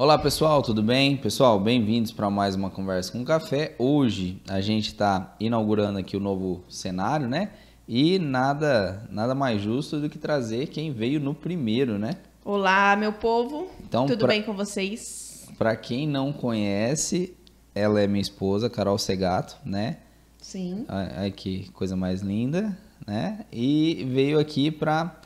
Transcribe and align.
Olá 0.00 0.16
pessoal, 0.16 0.62
tudo 0.62 0.82
bem? 0.82 1.14
Pessoal, 1.14 1.60
bem-vindos 1.60 2.10
para 2.10 2.30
mais 2.30 2.54
uma 2.54 2.70
conversa 2.70 3.12
com 3.12 3.22
café. 3.22 3.74
Hoje 3.78 4.40
a 4.48 4.58
gente 4.58 4.86
está 4.86 5.36
inaugurando 5.38 5.98
aqui 5.98 6.16
o 6.16 6.20
novo 6.20 6.64
cenário, 6.70 7.28
né? 7.28 7.50
E 7.86 8.18
nada, 8.18 9.06
nada 9.10 9.34
mais 9.34 9.60
justo 9.60 10.00
do 10.00 10.08
que 10.08 10.16
trazer 10.16 10.68
quem 10.68 10.90
veio 10.90 11.20
no 11.20 11.34
primeiro, 11.34 11.98
né? 11.98 12.16
Olá, 12.42 12.96
meu 12.96 13.12
povo. 13.12 13.68
Então, 13.86 14.06
tudo 14.06 14.20
pra- 14.20 14.28
bem 14.28 14.42
com 14.42 14.54
vocês? 14.54 15.46
Para 15.58 15.76
quem 15.76 16.08
não 16.08 16.32
conhece, 16.32 17.36
ela 17.74 18.00
é 18.00 18.06
minha 18.06 18.22
esposa, 18.22 18.70
Carol 18.70 18.96
Segato, 18.96 19.58
né? 19.66 19.98
Sim. 20.40 20.86
Ai, 20.88 21.30
que 21.30 21.70
coisa 21.72 21.94
mais 21.94 22.22
linda, 22.22 22.74
né? 23.06 23.44
E 23.52 24.02
veio 24.10 24.40
aqui 24.40 24.70
para 24.70 25.20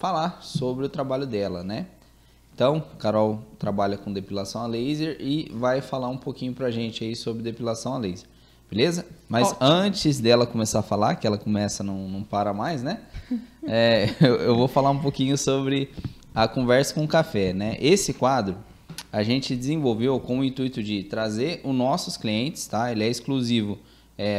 falar 0.00 0.42
sobre 0.42 0.84
o 0.84 0.88
trabalho 0.88 1.28
dela, 1.28 1.62
né? 1.62 1.86
Então, 2.54 2.82
Carol 2.98 3.42
trabalha 3.58 3.96
com 3.96 4.12
depilação 4.12 4.62
a 4.62 4.66
laser 4.66 5.16
e 5.20 5.50
vai 5.54 5.80
falar 5.80 6.08
um 6.08 6.16
pouquinho 6.16 6.52
pra 6.52 6.70
gente 6.70 7.02
aí 7.02 7.16
sobre 7.16 7.42
depilação 7.42 7.94
a 7.94 7.98
laser, 7.98 8.26
beleza? 8.70 9.06
Mas 9.28 9.48
Ótimo. 9.52 9.66
antes 9.66 10.20
dela 10.20 10.46
começar 10.46 10.80
a 10.80 10.82
falar, 10.82 11.16
que 11.16 11.26
ela 11.26 11.38
começa, 11.38 11.82
não, 11.82 12.08
não 12.08 12.22
para 12.22 12.52
mais, 12.52 12.82
né? 12.82 13.00
É, 13.64 14.10
eu, 14.20 14.34
eu 14.38 14.56
vou 14.56 14.66
falar 14.66 14.90
um 14.90 14.98
pouquinho 14.98 15.38
sobre 15.38 15.88
a 16.34 16.48
conversa 16.48 16.92
com 16.92 17.04
o 17.04 17.08
café, 17.08 17.52
né? 17.52 17.76
Esse 17.78 18.12
quadro 18.12 18.56
a 19.12 19.22
gente 19.22 19.54
desenvolveu 19.54 20.18
com 20.18 20.40
o 20.40 20.44
intuito 20.44 20.82
de 20.82 21.04
trazer 21.04 21.60
os 21.62 21.72
nossos 21.72 22.16
clientes, 22.16 22.66
tá? 22.66 22.90
Ele 22.90 23.04
é 23.04 23.08
exclusivo 23.08 23.78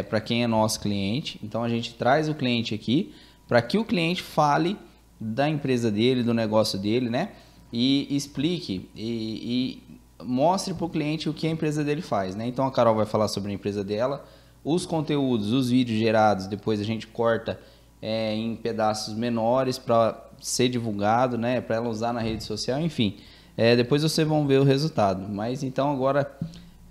para 0.10 0.22
quem 0.22 0.44
é 0.44 0.48
nosso 0.48 0.80
cliente. 0.80 1.40
Então 1.44 1.64
a 1.64 1.70
gente 1.70 1.94
traz 1.94 2.30
o 2.30 2.34
cliente 2.34 2.74
aqui 2.74 3.14
para 3.48 3.62
que 3.62 3.78
o 3.78 3.86
cliente 3.86 4.22
fale 4.22 4.78
da 5.20 5.48
empresa 5.48 5.92
dele, 5.92 6.24
do 6.24 6.34
negócio 6.34 6.78
dele, 6.80 7.10
né? 7.10 7.30
E 7.76 8.16
explique 8.16 8.88
e, 8.96 9.82
e 10.22 10.24
mostre 10.24 10.76
para 10.76 10.86
o 10.86 10.90
cliente 10.90 11.28
o 11.28 11.34
que 11.34 11.48
a 11.48 11.50
empresa 11.50 11.84
dele 11.84 12.04
faz, 12.04 12.36
né? 12.36 12.48
Então 12.48 12.68
a 12.68 12.72
Carol 12.72 12.96
vai 12.96 13.08
falar 13.08 13.28
sobre 13.28 13.52
a 13.52 13.54
empresa 13.56 13.84
dela, 13.84 14.24
os 14.64 14.86
conteúdos, 14.86 15.52
os 15.52 15.72
vídeos 15.72 15.98
gerados, 15.98 16.46
depois 16.46 16.80
a 16.80 16.84
gente 16.84 17.08
corta 17.08 17.60
é, 18.00 18.36
em 18.36 18.56
pedaços 18.56 19.16
menores 19.16 19.80
para 19.80 20.24
ser 20.40 20.70
divulgado, 20.70 21.38
né? 21.38 21.62
Para 21.62 21.78
ela 21.78 21.90
usar 21.90 22.14
na 22.14 22.22
rede 22.22 22.44
social, 22.44 22.80
enfim. 22.80 23.18
É, 23.58 23.76
depois 23.76 24.04
vocês 24.04 24.28
vão 24.28 24.46
ver 24.46 24.60
o 24.60 24.64
resultado. 24.64 25.28
Mas 25.28 25.64
então 25.64 25.92
agora 25.92 26.32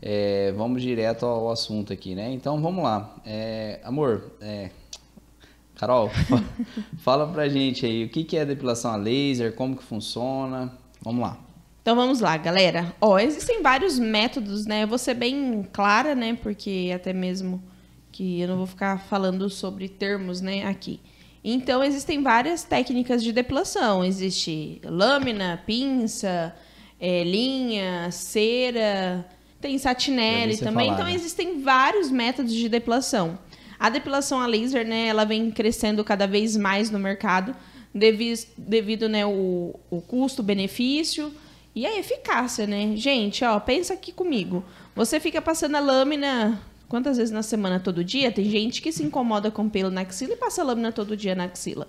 é, 0.00 0.52
vamos 0.56 0.82
direto 0.82 1.24
ao 1.24 1.50
assunto 1.50 1.92
aqui, 1.92 2.14
né? 2.14 2.32
Então 2.32 2.60
vamos 2.60 2.82
lá. 2.82 3.14
É, 3.24 3.80
amor, 3.84 4.32
é, 4.40 4.70
Carol, 5.82 6.10
fa- 6.10 6.44
fala 7.02 7.26
pra 7.26 7.48
gente 7.48 7.84
aí 7.84 8.04
o 8.04 8.08
que, 8.08 8.22
que 8.22 8.36
é 8.36 8.44
depilação 8.44 8.92
a 8.92 8.96
laser, 8.96 9.52
como 9.52 9.76
que 9.76 9.82
funciona. 9.82 10.72
Vamos 11.02 11.20
lá. 11.22 11.36
Então 11.82 11.96
vamos 11.96 12.20
lá, 12.20 12.36
galera. 12.36 12.94
Ó, 13.00 13.18
existem 13.18 13.60
vários 13.60 13.98
métodos, 13.98 14.64
né? 14.64 14.84
Eu 14.84 14.86
vou 14.86 14.96
ser 14.96 15.14
bem 15.14 15.66
clara, 15.72 16.14
né? 16.14 16.38
Porque 16.40 16.92
até 16.94 17.12
mesmo 17.12 17.60
que 18.12 18.40
eu 18.40 18.46
não 18.46 18.58
vou 18.58 18.66
ficar 18.66 18.96
falando 19.08 19.50
sobre 19.50 19.88
termos, 19.88 20.40
né, 20.40 20.64
aqui. 20.66 21.00
Então 21.42 21.82
existem 21.82 22.22
várias 22.22 22.62
técnicas 22.62 23.20
de 23.20 23.32
depilação. 23.32 24.04
Existe 24.04 24.80
lâmina, 24.84 25.60
pinça, 25.66 26.54
é, 27.00 27.24
linha, 27.24 28.08
cera, 28.12 29.26
tem 29.60 29.76
satinelli 29.78 30.58
também. 30.58 30.86
falar, 30.86 30.94
então 30.94 31.06
né? 31.06 31.14
existem 31.14 31.60
vários 31.60 32.08
métodos 32.08 32.52
de 32.52 32.68
depilação. 32.68 33.36
A 33.82 33.88
depilação 33.88 34.40
a 34.40 34.46
laser, 34.46 34.86
né, 34.86 35.08
ela 35.08 35.24
vem 35.24 35.50
crescendo 35.50 36.04
cada 36.04 36.24
vez 36.24 36.56
mais 36.56 36.88
no 36.88 37.00
mercado 37.00 37.52
devido, 37.92 38.46
devido 38.56 39.08
né, 39.08 39.26
o, 39.26 39.74
o 39.90 40.00
custo-benefício 40.00 41.34
e 41.74 41.84
a 41.84 41.98
eficácia, 41.98 42.64
né? 42.64 42.92
Gente, 42.94 43.44
ó, 43.44 43.58
pensa 43.58 43.94
aqui 43.94 44.12
comigo. 44.12 44.64
Você 44.94 45.18
fica 45.18 45.42
passando 45.42 45.74
a 45.74 45.80
lâmina 45.80 46.62
quantas 46.88 47.16
vezes 47.16 47.32
na 47.32 47.42
semana? 47.42 47.80
Todo 47.80 48.04
dia? 48.04 48.30
Tem 48.30 48.44
gente 48.44 48.80
que 48.80 48.92
se 48.92 49.02
incomoda 49.02 49.50
com 49.50 49.68
pelo 49.68 49.90
na 49.90 50.02
axila 50.02 50.34
e 50.34 50.36
passa 50.36 50.62
lâmina 50.62 50.92
todo 50.92 51.16
dia 51.16 51.34
na 51.34 51.46
axila. 51.46 51.88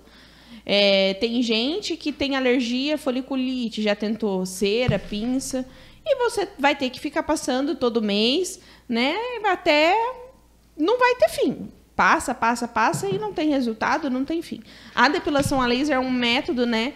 É, 0.66 1.14
tem 1.14 1.40
gente 1.42 1.96
que 1.96 2.10
tem 2.10 2.34
alergia, 2.34 2.98
foliculite, 2.98 3.80
já 3.80 3.94
tentou 3.94 4.44
cera, 4.44 4.98
pinça, 4.98 5.64
e 6.04 6.16
você 6.16 6.48
vai 6.58 6.74
ter 6.74 6.90
que 6.90 6.98
ficar 6.98 7.22
passando 7.22 7.76
todo 7.76 8.02
mês, 8.02 8.58
né? 8.88 9.14
Até 9.44 9.94
não 10.76 10.98
vai 10.98 11.14
ter 11.14 11.28
fim. 11.28 11.70
Passa, 11.96 12.34
passa, 12.34 12.66
passa 12.66 13.08
e 13.08 13.18
não 13.18 13.32
tem 13.32 13.50
resultado, 13.50 14.10
não 14.10 14.24
tem 14.24 14.42
fim. 14.42 14.60
A 14.94 15.08
depilação 15.08 15.62
a 15.62 15.66
laser 15.66 15.96
é 15.96 16.00
um 16.00 16.10
método, 16.10 16.66
né, 16.66 16.92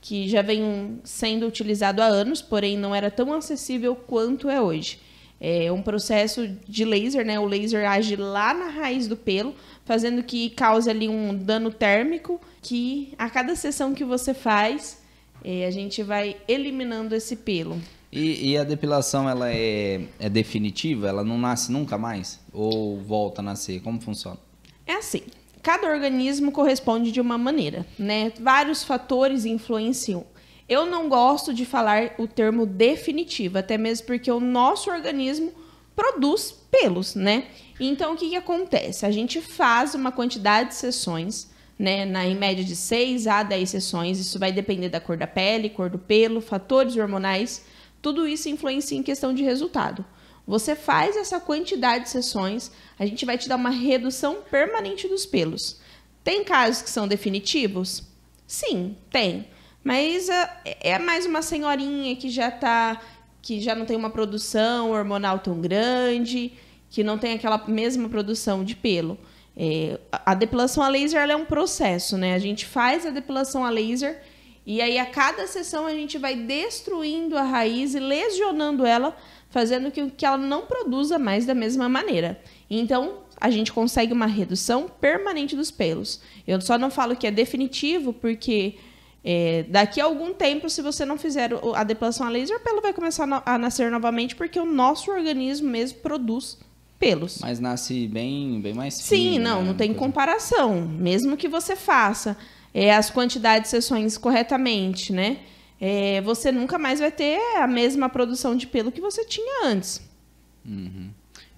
que 0.00 0.28
já 0.28 0.42
vem 0.42 0.98
sendo 1.04 1.46
utilizado 1.46 2.02
há 2.02 2.06
anos, 2.06 2.42
porém 2.42 2.76
não 2.76 2.94
era 2.94 3.10
tão 3.10 3.32
acessível 3.32 3.94
quanto 3.94 4.48
é 4.48 4.60
hoje. 4.60 4.98
É 5.40 5.72
um 5.72 5.80
processo 5.80 6.46
de 6.68 6.84
laser, 6.84 7.24
né? 7.24 7.40
O 7.40 7.46
laser 7.46 7.88
age 7.88 8.14
lá 8.14 8.52
na 8.52 8.66
raiz 8.66 9.08
do 9.08 9.16
pelo, 9.16 9.54
fazendo 9.86 10.22
que 10.22 10.50
cause 10.50 10.90
ali 10.90 11.08
um 11.08 11.34
dano 11.34 11.70
térmico, 11.70 12.38
que 12.60 13.14
a 13.16 13.30
cada 13.30 13.56
sessão 13.56 13.94
que 13.94 14.04
você 14.04 14.34
faz, 14.34 15.00
eh, 15.42 15.64
a 15.66 15.70
gente 15.70 16.02
vai 16.02 16.36
eliminando 16.46 17.14
esse 17.14 17.36
pelo. 17.36 17.80
E, 18.12 18.50
e 18.50 18.58
a 18.58 18.64
depilação, 18.64 19.28
ela 19.28 19.50
é, 19.50 20.02
é 20.18 20.28
definitiva? 20.28 21.08
Ela 21.08 21.22
não 21.22 21.38
nasce 21.38 21.70
nunca 21.70 21.96
mais? 21.96 22.40
Ou 22.52 22.98
volta 22.98 23.40
a 23.40 23.44
nascer? 23.44 23.80
Como 23.80 24.00
funciona? 24.00 24.38
É 24.84 24.94
assim, 24.94 25.22
cada 25.62 25.88
organismo 25.88 26.50
corresponde 26.50 27.12
de 27.12 27.20
uma 27.20 27.38
maneira, 27.38 27.86
né? 27.96 28.32
Vários 28.40 28.82
fatores 28.82 29.44
influenciam. 29.44 30.24
Eu 30.68 30.86
não 30.86 31.08
gosto 31.08 31.54
de 31.54 31.64
falar 31.64 32.14
o 32.18 32.26
termo 32.26 32.66
definitivo, 32.66 33.58
até 33.58 33.78
mesmo 33.78 34.06
porque 34.06 34.30
o 34.30 34.40
nosso 34.40 34.90
organismo 34.90 35.52
produz 35.94 36.52
pelos, 36.70 37.14
né? 37.14 37.44
Então 37.78 38.14
o 38.14 38.16
que, 38.16 38.30
que 38.30 38.36
acontece? 38.36 39.06
A 39.06 39.10
gente 39.10 39.40
faz 39.40 39.94
uma 39.94 40.10
quantidade 40.10 40.70
de 40.70 40.74
sessões, 40.74 41.50
né? 41.78 42.04
Na, 42.04 42.26
em 42.26 42.36
média 42.36 42.64
de 42.64 42.74
6 42.74 43.26
a 43.26 43.42
10 43.42 43.70
sessões, 43.70 44.18
isso 44.18 44.38
vai 44.38 44.50
depender 44.50 44.88
da 44.88 45.00
cor 45.00 45.16
da 45.16 45.26
pele, 45.26 45.70
cor 45.70 45.88
do 45.88 45.98
pelo, 45.98 46.40
fatores 46.40 46.96
hormonais, 46.96 47.64
tudo 48.02 48.26
isso 48.26 48.48
influencia 48.48 48.98
em 48.98 49.02
questão 49.02 49.34
de 49.34 49.42
resultado. 49.42 50.04
Você 50.46 50.74
faz 50.74 51.16
essa 51.16 51.38
quantidade 51.38 52.04
de 52.04 52.10
sessões, 52.10 52.72
a 52.98 53.06
gente 53.06 53.24
vai 53.24 53.38
te 53.38 53.48
dar 53.48 53.56
uma 53.56 53.70
redução 53.70 54.38
permanente 54.50 55.06
dos 55.06 55.24
pelos. 55.24 55.80
Tem 56.24 56.42
casos 56.44 56.82
que 56.82 56.90
são 56.90 57.06
definitivos? 57.06 58.02
Sim, 58.46 58.96
tem. 59.10 59.48
Mas 59.82 60.28
ah, 60.28 60.60
é 60.64 60.98
mais 60.98 61.24
uma 61.24 61.40
senhorinha 61.40 62.14
que 62.16 62.28
já 62.28 62.50
tá 62.50 63.00
que 63.42 63.58
já 63.58 63.74
não 63.74 63.86
tem 63.86 63.96
uma 63.96 64.10
produção 64.10 64.90
hormonal 64.90 65.38
tão 65.38 65.60
grande, 65.60 66.52
que 66.90 67.02
não 67.02 67.16
tem 67.16 67.32
aquela 67.32 67.56
mesma 67.66 68.08
produção 68.08 68.62
de 68.62 68.76
pelo. 68.76 69.16
É, 69.56 69.98
a 70.12 70.34
depilação 70.34 70.82
a 70.82 70.88
laser 70.88 71.28
é 71.28 71.36
um 71.36 71.46
processo, 71.46 72.18
né? 72.18 72.34
A 72.34 72.38
gente 72.38 72.66
faz 72.66 73.06
a 73.06 73.10
depilação 73.10 73.64
a 73.64 73.70
laser 73.70 74.20
e 74.66 74.80
aí 74.80 74.98
a 74.98 75.06
cada 75.06 75.46
sessão 75.46 75.86
a 75.86 75.94
gente 75.94 76.18
vai 76.18 76.34
destruindo 76.36 77.36
a 77.36 77.42
raiz 77.42 77.94
e 77.94 78.00
lesionando 78.00 78.84
ela, 78.84 79.16
fazendo 79.48 79.90
que, 79.90 80.10
que 80.10 80.24
ela 80.24 80.38
não 80.38 80.66
produza 80.66 81.18
mais 81.18 81.46
da 81.46 81.54
mesma 81.54 81.88
maneira. 81.88 82.40
Então 82.68 83.20
a 83.40 83.50
gente 83.50 83.72
consegue 83.72 84.12
uma 84.12 84.26
redução 84.26 84.86
permanente 85.00 85.56
dos 85.56 85.70
pelos. 85.70 86.20
Eu 86.46 86.60
só 86.60 86.78
não 86.78 86.90
falo 86.90 87.16
que 87.16 87.26
é 87.26 87.30
definitivo 87.30 88.12
porque 88.12 88.76
é, 89.24 89.64
daqui 89.68 90.00
a 90.00 90.04
algum 90.04 90.32
tempo, 90.32 90.68
se 90.68 90.82
você 90.82 91.04
não 91.04 91.18
fizer 91.18 91.50
a 91.74 91.84
depilação 91.84 92.26
a 92.26 92.30
laser, 92.30 92.56
o 92.56 92.60
pelo 92.60 92.80
vai 92.80 92.92
começar 92.92 93.26
a 93.44 93.58
nascer 93.58 93.90
novamente, 93.90 94.36
porque 94.36 94.60
o 94.60 94.64
nosso 94.64 95.10
organismo 95.10 95.68
mesmo 95.68 95.98
produz 96.00 96.58
pelos. 96.98 97.38
Mas 97.38 97.58
nasce 97.58 98.06
bem, 98.06 98.60
bem 98.60 98.74
mais 98.74 99.00
fino. 99.00 99.22
Sim, 99.22 99.38
não, 99.38 99.62
né? 99.62 99.68
não 99.68 99.74
tem 99.74 99.92
comparação. 99.94 100.82
Mesmo 100.82 101.36
que 101.36 101.48
você 101.48 101.74
faça 101.74 102.36
é, 102.72 102.94
as 102.94 103.10
quantidades 103.10 103.64
de 103.64 103.68
sessões 103.68 104.16
corretamente, 104.18 105.12
né? 105.12 105.38
é, 105.80 106.20
você 106.20 106.52
nunca 106.52 106.78
mais 106.78 107.00
vai 107.00 107.10
ter 107.10 107.40
a 107.56 107.66
mesma 107.66 108.08
produção 108.08 108.54
de 108.54 108.66
pelo 108.66 108.92
que 108.92 109.00
você 109.00 109.24
tinha 109.24 109.66
antes. 109.66 110.02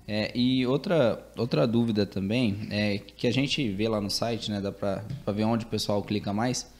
É, 0.06 0.30
e 0.34 0.64
outra, 0.66 1.26
outra 1.36 1.66
dúvida 1.66 2.06
também, 2.06 2.68
é 2.70 2.98
que 2.98 3.26
a 3.26 3.32
gente 3.32 3.68
vê 3.70 3.88
lá 3.88 4.00
no 4.00 4.10
site, 4.10 4.50
né? 4.50 4.60
Dá 4.60 4.70
pra, 4.70 5.04
pra 5.24 5.32
ver 5.32 5.44
onde 5.44 5.64
o 5.64 5.68
pessoal 5.68 6.02
clica 6.02 6.32
mais. 6.32 6.70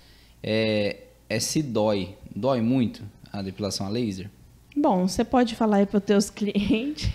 É, 0.41 0.99
é 1.29 1.41
se 1.41 1.63
dói. 1.63 2.15
Dói 2.35 2.61
muito 2.61 3.03
a 3.33 3.43
depilação 3.43 3.87
a 3.87 3.89
laser? 3.89 4.31
Bom, 4.77 5.09
você 5.09 5.25
pode 5.25 5.57
falar 5.57 5.79
aí 5.79 5.87
para 5.87 5.99
os 5.99 6.05
teus 6.05 6.31
clientes. 6.31 7.11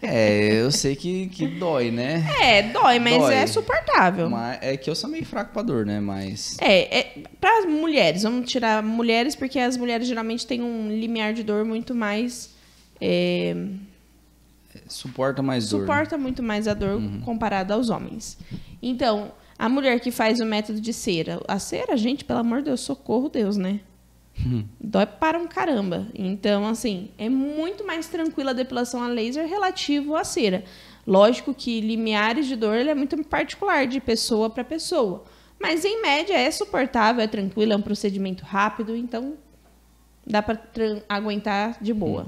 É, 0.00 0.60
eu 0.60 0.70
sei 0.70 0.94
que, 0.94 1.26
que 1.28 1.46
dói, 1.46 1.90
né? 1.90 2.24
É, 2.40 2.62
dói, 2.70 2.98
mas 2.98 3.18
Dói. 3.18 3.34
é 3.34 3.46
suportável. 3.46 4.28
Mas 4.30 4.58
é 4.62 4.76
que 4.76 4.88
eu 4.88 4.94
sou 4.94 5.08
meio 5.10 5.24
fraco 5.24 5.52
pra 5.52 5.62
dor, 5.62 5.84
né? 5.86 5.98
Mas. 5.98 6.56
É, 6.60 6.98
é 7.00 7.12
para 7.40 7.60
as 7.60 7.66
mulheres, 7.66 8.22
vamos 8.22 8.50
tirar 8.50 8.82
mulheres, 8.82 9.34
porque 9.34 9.58
as 9.58 9.76
mulheres 9.76 10.06
geralmente 10.06 10.46
têm 10.46 10.62
um 10.62 10.88
limiar 10.88 11.32
de 11.32 11.42
dor 11.42 11.64
muito 11.64 11.94
mais. 11.94 12.50
é, 13.00 13.56
Suporta 14.86 15.42
mais 15.42 15.68
dor. 15.68 15.80
né? 15.80 15.86
suporta 15.86 16.18
muito 16.18 16.42
mais 16.42 16.68
a 16.68 16.74
dor 16.74 17.00
comparado 17.24 17.72
aos 17.72 17.88
homens. 17.90 18.38
Então, 18.82 19.32
a 19.58 19.68
mulher 19.68 20.00
que 20.00 20.10
faz 20.10 20.40
o 20.40 20.44
método 20.46 20.80
de 20.80 20.92
cera, 20.92 21.40
a 21.48 21.58
cera, 21.58 21.96
gente, 21.96 22.24
pelo 22.24 22.40
amor 22.40 22.58
de 22.58 22.66
Deus, 22.66 22.80
socorro 22.80 23.28
Deus, 23.28 23.56
né? 23.56 23.80
Hum. 24.44 24.64
Dói 24.80 25.06
para 25.06 25.38
um 25.38 25.46
caramba. 25.46 26.06
Então, 26.14 26.66
assim, 26.66 27.10
é 27.18 27.28
muito 27.28 27.86
mais 27.86 28.06
tranquila 28.08 28.50
a 28.50 28.54
depilação 28.54 29.02
a 29.02 29.08
laser 29.08 29.46
relativo 29.48 30.16
à 30.16 30.24
cera. 30.24 30.64
Lógico 31.06 31.52
que 31.52 31.80
limiares 31.80 32.46
de 32.46 32.56
dor 32.56 32.74
é 32.76 32.94
muito 32.94 33.22
particular, 33.24 33.86
de 33.86 34.00
pessoa 34.00 34.48
para 34.50 34.62
pessoa. 34.64 35.24
Mas, 35.60 35.84
em 35.84 36.02
média, 36.02 36.34
é 36.38 36.50
suportável, 36.50 37.22
é 37.22 37.26
tranquilo, 37.26 37.72
é 37.72 37.76
um 37.76 37.82
procedimento 37.82 38.44
rápido, 38.44 38.96
então 38.96 39.34
dá 40.26 40.42
para 40.42 40.60
aguentar 41.08 41.76
de 41.80 41.92
boa. 41.92 42.26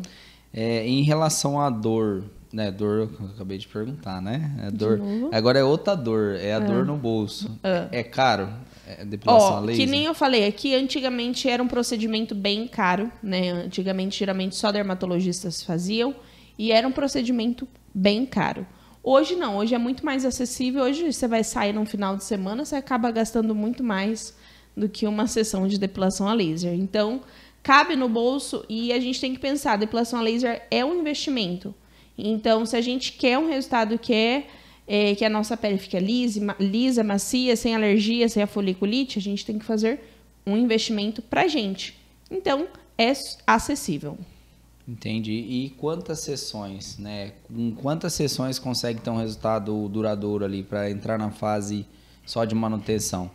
É, 0.53 0.87
em 0.87 1.03
relação 1.03 1.61
à 1.61 1.69
dor, 1.69 2.25
né? 2.53 2.71
Dor, 2.71 3.11
eu 3.21 3.27
acabei 3.35 3.59
de 3.59 3.67
perguntar, 3.67 4.23
né? 4.23 4.53
É 4.63 4.71
dor. 4.71 5.01
Agora 5.33 5.59
é 5.59 5.65
outra 5.65 5.97
dor, 5.97 6.37
é 6.37 6.53
a 6.55 6.61
dor 6.61 6.83
Ah. 6.83 6.85
no 6.85 6.97
bolso. 6.97 7.59
Ah. 7.63 7.89
É, 7.91 8.01
é 8.01 8.03
caro? 8.05 8.49
É 8.87 9.05
depilação 9.05 9.49
a 9.49 9.57
Ó, 9.59 9.61
laser? 9.61 9.85
que 9.85 9.91
nem 9.91 10.05
eu 10.05 10.15
falei 10.15 10.47
aqui, 10.47 10.75
antigamente 10.75 11.49
era 11.49 11.63
um 11.63 11.69
procedimento 11.69 12.35
bem 12.35 12.69
caro, 12.69 13.11
né? 13.23 13.51
Antigamente, 13.51 14.19
geralmente, 14.19 14.57
só 14.57 14.71
dermatologistas 14.71 15.63
faziam 15.63 16.15
e 16.59 16.71
era 16.71 16.87
um 16.87 16.93
procedimento 16.93 17.67
bem 17.95 18.27
caro. 18.27 18.67
Hoje 19.03 19.37
não, 19.37 19.59
hoje 19.59 19.75
é 19.75 19.79
muito 19.79 20.05
mais 20.05 20.25
acessível. 20.25 20.83
Hoje 20.83 21.13
você 21.13 21.29
vai 21.29 21.45
sair 21.45 21.73
num 21.73 21.85
final 21.85 22.17
de 22.17 22.25
semana, 22.25 22.65
você 22.65 22.77
acaba 22.77 23.11
gastando 23.11 23.55
muito 23.55 23.85
mais 23.85 24.35
do 24.77 24.89
que 24.89 25.07
uma 25.07 25.27
sessão 25.27 25.69
de 25.69 25.79
depilação 25.79 26.27
a 26.29 26.33
laser. 26.33 26.75
Então, 26.75 27.21
cabe 27.63 27.97
no 27.97 28.09
bolso 28.09 28.65
e 28.69 28.93
a 28.93 29.01
gente 29.01 29.21
tem 29.21 29.35
que 29.35 29.41
pensar, 29.41 29.75
a 29.75 29.77
depilação 29.77 30.19
a 30.19 30.23
laser 30.23 30.67
é 30.71 30.85
um 30.85 30.99
investimento. 31.01 31.75
Então, 32.17 32.65
se 32.65 32.77
a 32.77 32.81
gente 32.81 33.13
quer 33.13 33.39
um 33.39 33.49
resultado 33.49 33.99
que 33.99 34.13
é, 34.15 34.47
é, 34.87 35.15
que 35.15 35.25
a 35.25 35.31
nossa 35.31 35.57
pele 35.57 35.79
fique 35.79 35.99
lisa, 35.99 36.57
lisa, 36.61 37.03
macia, 37.03 37.57
sem 37.57 37.75
alergia, 37.75 38.29
sem 38.29 38.43
a 38.43 38.47
foliculite, 38.47 39.19
a 39.19 39.23
gente 39.23 39.45
tem 39.45 39.59
que 39.59 39.65
fazer 39.65 40.01
um 40.47 40.57
investimento 40.57 41.23
pra 41.23 41.49
gente. 41.49 41.99
Então, 42.31 42.67
é 42.99 43.13
acessível. 43.47 44.19
Entendi. 44.87 45.33
E 45.33 45.71
quantas 45.79 46.21
sessões, 46.21 46.99
né? 46.99 47.33
Com 47.47 47.75
quantas 47.75 48.13
sessões 48.13 48.59
consegue 48.59 49.01
ter 49.01 49.09
um 49.09 49.17
resultado 49.17 49.89
duradouro 49.89 50.45
ali 50.45 50.63
para 50.63 50.91
entrar 50.91 51.19
na 51.19 51.31
fase 51.31 51.87
só 52.27 52.45
de 52.45 52.55
manutenção? 52.55 53.31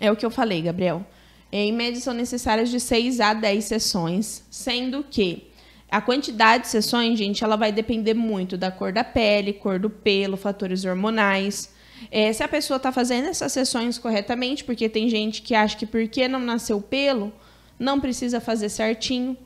É 0.00 0.10
o 0.10 0.16
que 0.16 0.24
eu 0.24 0.30
falei, 0.30 0.62
Gabriel. 0.62 1.04
É, 1.52 1.64
Em 1.64 1.72
média, 1.72 2.00
são 2.00 2.14
necessárias 2.14 2.70
de 2.70 2.80
6 2.80 3.20
a 3.20 3.34
10 3.34 3.64
sessões, 3.64 4.44
sendo 4.50 5.04
que 5.04 5.48
a 5.90 6.00
quantidade 6.00 6.64
de 6.64 6.68
sessões, 6.68 7.18
gente, 7.18 7.42
ela 7.42 7.56
vai 7.56 7.72
depender 7.72 8.14
muito 8.14 8.58
da 8.58 8.70
cor 8.70 8.92
da 8.92 9.02
pele, 9.02 9.54
cor 9.54 9.78
do 9.78 9.88
pelo, 9.88 10.36
fatores 10.36 10.84
hormonais. 10.84 11.72
É, 12.10 12.32
se 12.32 12.42
a 12.42 12.48
pessoa 12.48 12.76
está 12.76 12.92
fazendo 12.92 13.26
essas 13.26 13.52
sessões 13.52 13.98
corretamente, 13.98 14.64
porque 14.64 14.88
tem 14.88 15.08
gente 15.08 15.40
que 15.40 15.54
acha 15.54 15.76
que 15.76 15.86
porque 15.86 16.28
não 16.28 16.40
nasceu 16.40 16.80
pelo, 16.80 17.32
não 17.78 17.98
precisa 18.00 18.40
fazer 18.40 18.68
certinho. 18.68 19.36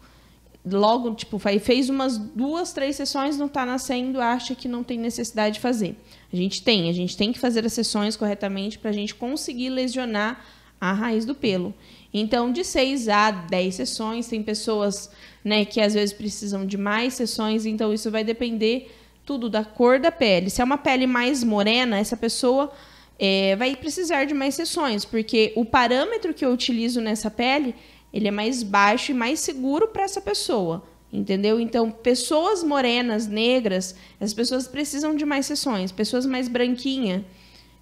Logo, 0.65 1.15
tipo, 1.15 1.39
fez 1.39 1.89
umas 1.89 2.19
duas, 2.19 2.73
três 2.73 2.97
sessões, 2.97 3.37
não 3.37 3.47
está 3.47 3.67
nascendo, 3.67 4.21
acha 4.21 4.55
que 4.55 4.69
não 4.69 4.85
tem 4.85 4.99
necessidade 4.99 5.55
de 5.55 5.61
fazer. 5.61 5.97
A 6.33 6.37
gente 6.37 6.63
tem, 6.63 6.89
a 6.89 6.93
gente 6.93 7.17
tem 7.17 7.33
que 7.33 7.39
fazer 7.39 7.65
as 7.67 7.73
sessões 7.73 8.17
corretamente 8.17 8.79
para 8.79 8.91
a 8.91 8.93
gente 8.93 9.15
conseguir 9.15 9.71
lesionar 9.71 10.45
a 10.83 10.93
raiz 10.93 11.25
do 11.25 11.33
pelo. 11.33 11.73
Então, 12.13 12.51
de 12.51 12.65
6 12.65 13.09
a 13.09 13.31
10 13.31 13.73
sessões, 13.77 14.27
tem 14.27 14.43
pessoas 14.43 15.09
né, 15.45 15.65
que 15.65 15.81
às 15.81 15.95
vezes 15.95 16.13
precisam 16.13 16.67
de 16.67 16.77
mais 16.77 17.15
sessões, 17.15 17.65
então 17.65 17.95
isso 17.95 18.11
vai 18.11 18.25
depender 18.25 18.93
tudo 19.25 19.49
da 19.49 19.65
cor 19.65 20.01
da 20.01 20.11
pele. 20.11 20.51
Se 20.51 20.61
é 20.61 20.65
uma 20.65 20.77
pele 20.77 21.07
mais 21.07 21.45
morena, 21.45 21.99
essa 21.99 22.17
pessoa 22.17 22.73
é, 23.17 23.55
vai 23.55 23.77
precisar 23.77 24.25
de 24.25 24.35
mais 24.35 24.57
sessões, 24.57 25.05
porque 25.05 25.53
o 25.55 25.65
parâmetro 25.65 26.35
que 26.35 26.45
eu 26.45 26.51
utilizo 26.51 27.01
nessa 27.01 27.31
pele, 27.31 27.77
ele 28.13 28.27
é 28.27 28.33
mais 28.33 28.65
baixo 28.65 29.13
e 29.13 29.15
mais 29.15 29.39
seguro 29.39 29.87
para 29.87 30.03
essa 30.03 30.21
pessoa. 30.21 30.83
Entendeu? 31.13 31.61
Então, 31.61 31.93
pessoas 31.93 32.65
morenas, 32.65 33.29
negras, 33.29 33.95
as 34.19 34.35
pessoas 34.35 34.67
precisam 34.67 35.15
de 35.15 35.25
mais 35.25 35.47
sessões. 35.47 35.93
Pessoas 35.93 36.27
mais 36.27 36.49
branquinhas, 36.49 37.23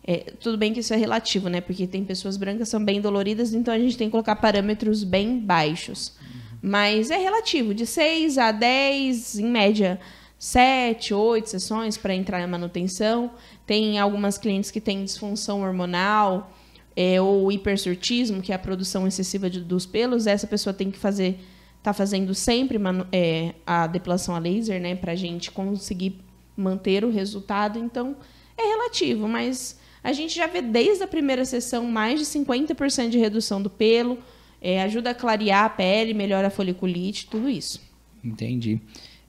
é, 0.05 0.32
tudo 0.41 0.56
bem 0.56 0.73
que 0.73 0.81
isso 0.81 0.94
é 0.94 0.97
relativo, 0.97 1.49
né? 1.49 1.61
Porque 1.61 1.87
tem 1.87 2.05
pessoas 2.05 2.37
brancas 2.37 2.69
que 2.69 2.70
são 2.70 2.85
bem 2.85 3.00
doloridas, 3.00 3.52
então 3.55 3.73
a 3.73 3.79
gente 3.79 3.97
tem 3.97 4.08
que 4.08 4.12
colocar 4.12 4.37
parâmetros 4.37 5.05
bem 5.05 5.38
baixos. 5.38 6.14
Mas 6.62 7.11
é 7.11 7.17
relativo, 7.17 7.73
de 7.75 7.87
6 7.87 8.37
a 8.38 8.52
10, 8.52 9.38
em 9.38 9.47
média, 9.47 9.99
7, 10.38 11.12
8 11.14 11.49
sessões 11.50 11.97
para 11.97 12.14
entrar 12.14 12.43
em 12.43 12.47
manutenção. 12.47 13.31
Tem 13.67 13.99
algumas 13.99 14.37
clientes 14.38 14.70
que 14.70 14.81
têm 14.81 15.05
disfunção 15.05 15.62
hormonal 15.62 16.50
é, 16.97 17.20
ou 17.20 17.50
hipersurtismo, 17.52 18.43
que 18.43 18.52
é 18.52 18.55
a 18.55 18.58
produção 18.58 19.06
excessiva 19.06 19.49
de- 19.49 19.61
dos 19.61 19.87
pelos. 19.87 20.26
Essa 20.26 20.47
pessoa 20.47 20.73
tem 20.75 20.91
que 20.91 20.99
fazer, 20.99 21.38
tá 21.82 21.93
fazendo 21.93 22.35
sempre 22.35 22.79
é, 23.12 23.55
a 23.67 23.87
depilação 23.87 24.35
a 24.35 24.38
laser, 24.38 24.81
né? 24.81 24.94
Para 24.94 25.12
a 25.12 25.17
gente 25.17 25.50
conseguir 25.50 26.19
manter 26.56 27.05
o 27.05 27.11
resultado. 27.11 27.79
Então, 27.79 28.17
é 28.56 28.62
relativo, 28.62 29.29
mas 29.29 29.79
a 30.02 30.12
gente 30.12 30.35
já 30.35 30.47
vê 30.47 30.61
desde 30.62 31.02
a 31.05 31.06
primeira 31.08 31.44
sessão 31.44 31.85
mais 31.85 32.19
de 32.20 32.26
50% 32.26 33.08
de 33.11 33.19
redução 33.19 33.61
do 33.62 33.69
pelo, 33.70 34.19
é, 34.61 34.82
ajuda 34.82 35.11
a 35.11 35.14
clarear 35.14 35.64
a 35.64 35.70
pele, 35.70 36.12
melhora 36.14 36.49
a 36.49 36.50
foliculite, 36.50 37.26
tudo 37.26 37.49
isso. 37.49 37.81
Entendi. 38.25 38.81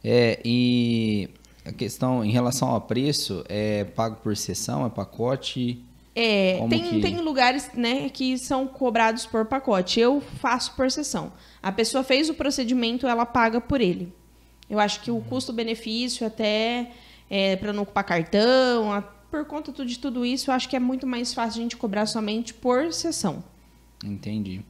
É, 0.03 0.39
e 0.43 1.29
a 1.65 1.71
questão 1.71 2.23
em 2.25 2.31
relação 2.31 2.67
ao 2.69 2.81
preço, 2.81 3.43
é 3.47 3.83
pago 3.83 4.17
por 4.17 4.35
sessão, 4.35 4.85
é 4.85 4.89
pacote? 4.89 5.83
É, 6.13 6.55
Como 6.57 6.69
tem, 6.69 6.81
que- 6.83 6.99
tem 7.01 7.17
lugares 7.21 7.69
né, 7.73 8.09
que 8.09 8.37
são 8.37 8.67
cobrados 8.67 9.25
por 9.25 9.45
pacote. 9.45 9.99
Eu 9.99 10.19
faço 10.19 10.75
por 10.75 10.91
sessão. 10.91 11.31
A 11.63 11.71
pessoa 11.71 12.03
fez 12.03 12.29
o 12.29 12.33
procedimento, 12.33 13.07
ela 13.07 13.25
paga 13.25 13.61
por 13.61 13.79
ele. 13.79 14.11
Eu 14.69 14.79
acho 14.79 15.01
que 15.01 15.11
o 15.11 15.21
custo-benefício, 15.21 16.25
até 16.27 16.91
para 17.61 17.71
não 17.71 17.83
ocupar 17.83 18.03
cartão, 18.03 18.91
a- 18.91 19.03
por 19.31 19.45
conta 19.45 19.85
de 19.85 19.97
tudo 19.97 20.25
isso, 20.25 20.51
eu 20.51 20.53
acho 20.53 20.67
que 20.67 20.75
é 20.75 20.79
muito 20.79 21.07
mais 21.07 21.33
fácil 21.33 21.61
a 21.61 21.63
gente 21.63 21.77
cobrar 21.77 22.05
somente 22.05 22.53
por 22.53 22.91
sessão. 22.91 23.41
Entendi. 24.03 24.61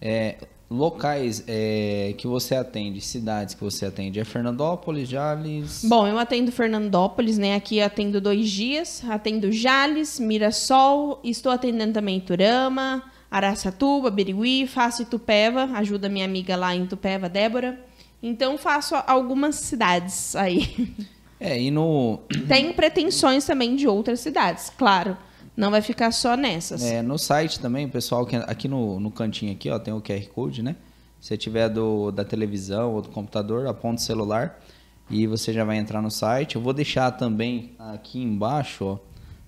É, 0.00 0.36
locais 0.70 1.42
é, 1.48 2.14
que 2.16 2.26
você 2.26 2.54
atende, 2.54 3.00
cidades 3.00 3.54
que 3.54 3.64
você 3.64 3.86
atende, 3.86 4.20
é 4.20 4.24
Fernandópolis, 4.24 5.08
Jales? 5.08 5.84
Bom, 5.84 6.06
eu 6.06 6.18
atendo 6.18 6.52
Fernandópolis, 6.52 7.36
né? 7.36 7.56
Aqui 7.56 7.78
eu 7.78 7.86
atendo 7.86 8.20
dois 8.20 8.48
dias, 8.48 9.02
atendo 9.08 9.50
Jales, 9.50 10.20
Mirassol, 10.20 11.20
estou 11.24 11.50
atendendo 11.50 11.94
também 11.94 12.18
Iturama, 12.18 13.02
Araçatuba, 13.30 14.10
Birigui, 14.10 14.66
faço 14.68 15.02
Itupeva, 15.02 15.64
ajuda 15.74 16.08
minha 16.08 16.24
amiga 16.24 16.54
lá 16.54 16.74
em 16.74 16.84
Itupeva, 16.84 17.28
Débora. 17.28 17.80
Então 18.22 18.56
faço 18.56 18.94
algumas 19.06 19.56
cidades 19.56 20.36
aí. 20.36 20.94
É, 21.44 21.60
e 21.60 21.70
no, 21.70 22.20
Tenho 22.48 22.72
pretensões 22.72 23.44
também 23.44 23.76
de 23.76 23.86
outras 23.86 24.20
cidades, 24.20 24.72
claro. 24.78 25.14
Não 25.54 25.70
vai 25.70 25.82
ficar 25.82 26.10
só 26.10 26.38
nessas. 26.38 26.82
é, 26.82 27.02
no 27.02 27.18
site 27.18 27.60
também, 27.60 27.84
o 27.84 27.90
pessoal 27.90 28.24
que 28.24 28.34
aqui 28.34 28.66
no, 28.66 28.98
no 28.98 29.10
cantinho 29.10 29.52
aqui, 29.52 29.68
ó, 29.68 29.78
tem 29.78 29.92
o 29.92 30.00
QR 30.00 30.26
Code, 30.34 30.62
né? 30.62 30.74
Se 31.20 31.36
tiver 31.36 31.68
do, 31.68 32.10
da 32.10 32.24
televisão 32.24 32.94
ou 32.94 33.02
do 33.02 33.10
computador, 33.10 33.66
aponta 33.66 34.00
o 34.00 34.04
celular 34.04 34.58
e 35.10 35.26
você 35.26 35.52
já 35.52 35.64
vai 35.64 35.76
entrar 35.76 36.00
no 36.00 36.10
site. 36.10 36.56
Eu 36.56 36.62
vou 36.62 36.72
deixar 36.72 37.10
também 37.10 37.72
aqui 37.78 38.22
embaixo, 38.22 38.84
ó. 38.86 38.98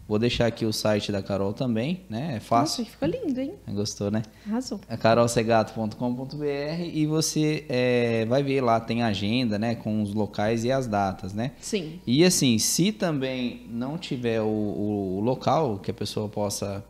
Vou 0.09 0.19
deixar 0.21 0.47
aqui 0.47 0.65
o 0.65 0.73
site 0.73 1.11
da 1.11 1.21
Carol 1.23 1.53
também, 1.53 2.03
né? 2.09 2.35
É 2.37 2.41
fácil. 2.41 2.85
Nossa, 2.85 2.93
ficou 2.93 3.09
lindo, 3.09 3.41
hein? 3.41 3.55
Gostou, 3.69 4.09
né? 4.11 4.23
Arrasou. 4.47 4.81
é 4.89 4.97
carolcegato.com.br 4.97 6.45
e 6.93 7.07
você 7.07 7.65
é, 7.69 8.25
vai 8.27 8.43
ver 8.43 8.61
lá, 8.61 8.79
tem 8.81 9.03
agenda, 9.03 9.59
né? 9.59 9.75
Com 9.75 10.03
os 10.03 10.15
locais 10.15 10.65
e 10.65 10.71
as 10.73 10.87
datas, 10.87 11.33
né? 11.33 11.53
Sim. 11.61 12.01
E 12.07 12.25
assim, 12.25 12.59
se 12.59 12.93
também 12.93 13.67
não 13.69 13.99
tiver 13.99 14.41
o, 14.41 14.47
o- 14.47 15.17
o 15.19 15.21
local 15.21 15.79
que 15.79 15.91
a 15.91 15.95
pessoa 15.95 16.29
possa. 16.29 16.85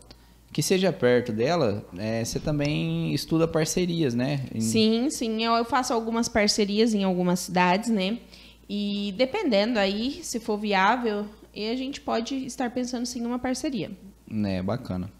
que 0.52 0.62
seja 0.62 0.92
perto 0.92 1.32
dela, 1.32 1.84
é, 1.98 2.24
você 2.24 2.38
também 2.38 3.12
estuda 3.14 3.46
parcerias, 3.48 4.14
né? 4.14 4.44
Em- 4.54 4.60
Sim, 4.60 5.10
sim. 5.10 5.42
Eu, 5.44 5.52
eu 5.54 5.64
faço 5.64 5.92
algumas 5.92 6.28
parcerias 6.28 6.94
em 6.94 7.04
algumas 7.04 7.40
cidades, 7.40 7.90
né? 7.90 8.18
E 8.68 9.14
dependendo 9.16 9.78
aí, 9.78 10.20
se 10.22 10.40
for 10.40 10.58
viável, 10.58 11.24
e 11.56 11.68
a 11.70 11.76
gente 11.76 12.00
pode 12.00 12.34
estar 12.46 12.70
pensando 12.70 13.06
sim 13.06 13.22
em 13.22 13.26
uma 13.26 13.38
parceria. 13.38 13.90
É, 14.44 14.62
bacana. 14.62 15.10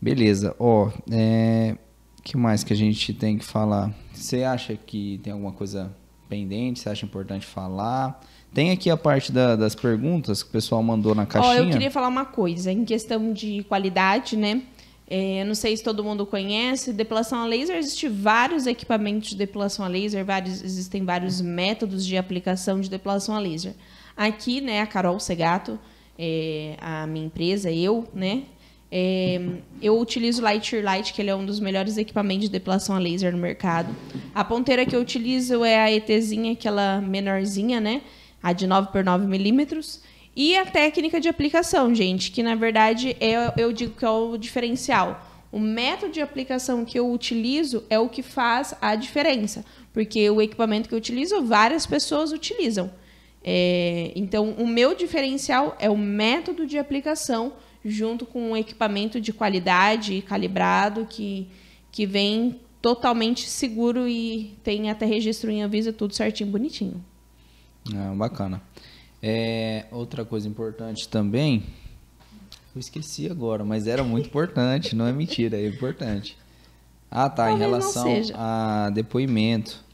Beleza, 0.00 0.54
ó. 0.58 0.90
É, 1.10 1.76
que 2.22 2.36
mais 2.36 2.62
que 2.64 2.72
a 2.72 2.76
gente 2.76 3.12
tem 3.12 3.38
que 3.38 3.44
falar? 3.44 3.92
Você 4.12 4.42
acha 4.44 4.74
que 4.76 5.18
tem 5.22 5.32
alguma 5.32 5.52
coisa 5.52 5.94
pendente? 6.28 6.80
Você 6.80 6.88
acha 6.88 7.06
importante 7.06 7.46
falar? 7.46 8.20
Tem 8.52 8.70
aqui 8.70 8.90
a 8.90 8.96
parte 8.96 9.30
da- 9.32 9.56
das 9.56 9.74
perguntas 9.74 10.42
que 10.42 10.48
o 10.48 10.52
pessoal 10.52 10.82
mandou 10.82 11.14
na 11.14 11.22
Ó, 11.22 11.26
caixinha. 11.26 11.56
eu 11.56 11.70
queria 11.70 11.90
falar 11.90 12.08
uma 12.08 12.24
coisa, 12.24 12.72
em 12.72 12.84
questão 12.84 13.32
de 13.32 13.62
qualidade, 13.64 14.36
né? 14.36 14.62
É, 15.10 15.42
não 15.44 15.54
sei 15.54 15.74
se 15.76 15.82
todo 15.82 16.04
mundo 16.04 16.26
conhece, 16.26 16.92
depilação 16.92 17.40
a 17.40 17.46
laser, 17.46 17.76
existem 17.76 18.10
vários 18.10 18.66
equipamentos 18.66 19.30
de 19.30 19.36
depilação 19.36 19.84
a 19.84 19.88
laser, 19.88 20.22
vários, 20.24 20.62
existem 20.62 21.02
vários 21.04 21.40
métodos 21.40 22.04
de 22.06 22.16
aplicação 22.18 22.78
de 22.78 22.90
depilação 22.90 23.34
a 23.34 23.38
laser. 23.38 23.74
Aqui, 24.18 24.60
né, 24.60 24.82
a 24.82 24.86
Carol 24.86 25.18
Segato, 25.20 25.78
é, 26.18 26.74
a 26.80 27.06
minha 27.06 27.24
empresa, 27.26 27.70
eu, 27.70 28.06
né, 28.12 28.42
É, 28.90 29.38
eu 29.82 29.98
utilizo 30.00 30.40
Lightyear 30.40 30.82
Light, 30.82 31.12
que 31.12 31.20
ele 31.20 31.28
é 31.28 31.36
um 31.36 31.44
dos 31.44 31.60
melhores 31.60 31.98
equipamentos 31.98 32.46
de 32.46 32.50
depilação 32.50 32.96
a 32.96 32.98
laser 32.98 33.30
no 33.32 33.38
mercado. 33.38 33.94
A 34.34 34.42
ponteira 34.42 34.86
que 34.86 34.96
eu 34.96 35.00
utilizo 35.02 35.62
é 35.62 35.78
a 35.78 35.92
ETzinha, 35.92 36.52
aquela 36.52 36.98
menorzinha, 37.02 37.80
né? 37.80 38.00
A 38.42 38.54
de 38.54 38.66
9 38.66 38.90
por 38.90 39.04
9 39.04 39.26
milímetros. 39.26 40.00
E 40.34 40.56
a 40.56 40.64
técnica 40.64 41.20
de 41.20 41.28
aplicação, 41.28 41.94
gente, 41.94 42.30
que 42.30 42.42
na 42.42 42.54
verdade 42.54 43.14
é, 43.20 43.52
eu 43.58 43.72
digo 43.74 43.92
que 43.94 44.06
é 44.06 44.10
o 44.10 44.38
diferencial. 44.38 45.20
O 45.52 45.58
método 45.58 46.12
de 46.12 46.22
aplicação 46.22 46.82
que 46.82 46.98
eu 46.98 47.12
utilizo 47.12 47.84
é 47.90 47.98
o 47.98 48.08
que 48.08 48.22
faz 48.22 48.74
a 48.80 48.94
diferença, 48.94 49.66
porque 49.92 50.30
o 50.30 50.40
equipamento 50.40 50.88
que 50.88 50.94
eu 50.94 50.98
utilizo, 50.98 51.42
várias 51.42 51.84
pessoas 51.86 52.32
utilizam. 52.32 52.90
É, 53.42 54.12
então, 54.14 54.50
o 54.52 54.66
meu 54.66 54.94
diferencial 54.94 55.76
é 55.78 55.88
o 55.88 55.96
método 55.96 56.66
de 56.66 56.78
aplicação 56.78 57.52
junto 57.84 58.26
com 58.26 58.50
um 58.50 58.56
equipamento 58.56 59.20
de 59.20 59.32
qualidade 59.32 60.22
calibrado 60.22 61.06
que, 61.08 61.48
que 61.90 62.06
vem 62.06 62.60
totalmente 62.82 63.48
seguro 63.48 64.08
e 64.08 64.56
tem 64.62 64.90
até 64.90 65.06
registro 65.06 65.50
em 65.50 65.62
avisa, 65.62 65.92
tudo 65.92 66.14
certinho, 66.14 66.50
bonitinho. 66.50 67.04
Ah, 67.94 68.12
bacana. 68.14 68.62
É, 69.22 69.86
outra 69.90 70.24
coisa 70.24 70.48
importante 70.48 71.08
também, 71.08 71.64
eu 72.74 72.80
esqueci 72.80 73.28
agora, 73.28 73.64
mas 73.64 73.86
era 73.86 74.04
muito 74.04 74.26
importante, 74.28 74.94
não 74.94 75.06
é 75.06 75.12
mentira, 75.12 75.56
é 75.56 75.66
importante. 75.66 76.36
Ah, 77.10 77.28
tá, 77.28 77.46
Talvez 77.46 77.56
em 77.56 77.58
relação 77.58 78.22
a 78.34 78.90
depoimento. 78.90 79.87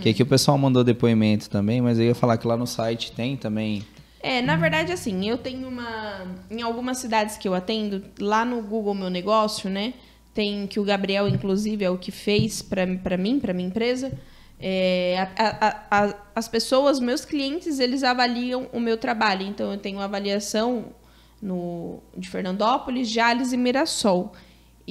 Que 0.00 0.10
aqui 0.10 0.22
o 0.22 0.26
pessoal 0.26 0.56
mandou 0.56 0.82
depoimento 0.82 1.48
também, 1.50 1.80
mas 1.80 1.98
eu 1.98 2.06
ia 2.06 2.14
falar 2.14 2.36
que 2.36 2.46
lá 2.46 2.56
no 2.56 2.66
site 2.66 3.12
tem 3.12 3.36
também 3.36 3.84
é, 4.22 4.40
na 4.40 4.54
verdade, 4.54 4.92
assim, 4.92 5.28
eu 5.28 5.36
tenho 5.36 5.66
uma. 5.66 6.24
Em 6.48 6.62
algumas 6.62 6.98
cidades 6.98 7.36
que 7.36 7.48
eu 7.48 7.54
atendo, 7.54 8.04
lá 8.20 8.44
no 8.44 8.62
Google 8.62 8.94
Meu 8.94 9.10
Negócio, 9.10 9.68
né? 9.68 9.94
Tem 10.32 10.66
que 10.68 10.78
o 10.78 10.84
Gabriel, 10.84 11.26
inclusive, 11.26 11.84
é 11.84 11.90
o 11.90 11.98
que 11.98 12.12
fez 12.12 12.62
para 12.62 12.86
mim, 13.16 13.40
para 13.40 13.52
minha 13.52 13.68
empresa. 13.68 14.12
É, 14.60 15.28
a, 15.36 15.66
a, 15.90 16.04
a, 16.04 16.14
as 16.36 16.46
pessoas, 16.46 17.00
meus 17.00 17.24
clientes, 17.24 17.80
eles 17.80 18.04
avaliam 18.04 18.68
o 18.72 18.78
meu 18.78 18.96
trabalho. 18.96 19.44
Então, 19.44 19.72
eu 19.72 19.78
tenho 19.78 19.98
avaliação 19.98 20.84
no, 21.42 21.98
de 22.16 22.30
Fernandópolis, 22.30 23.10
Jales 23.10 23.52
e 23.52 23.56
Mirassol. 23.56 24.32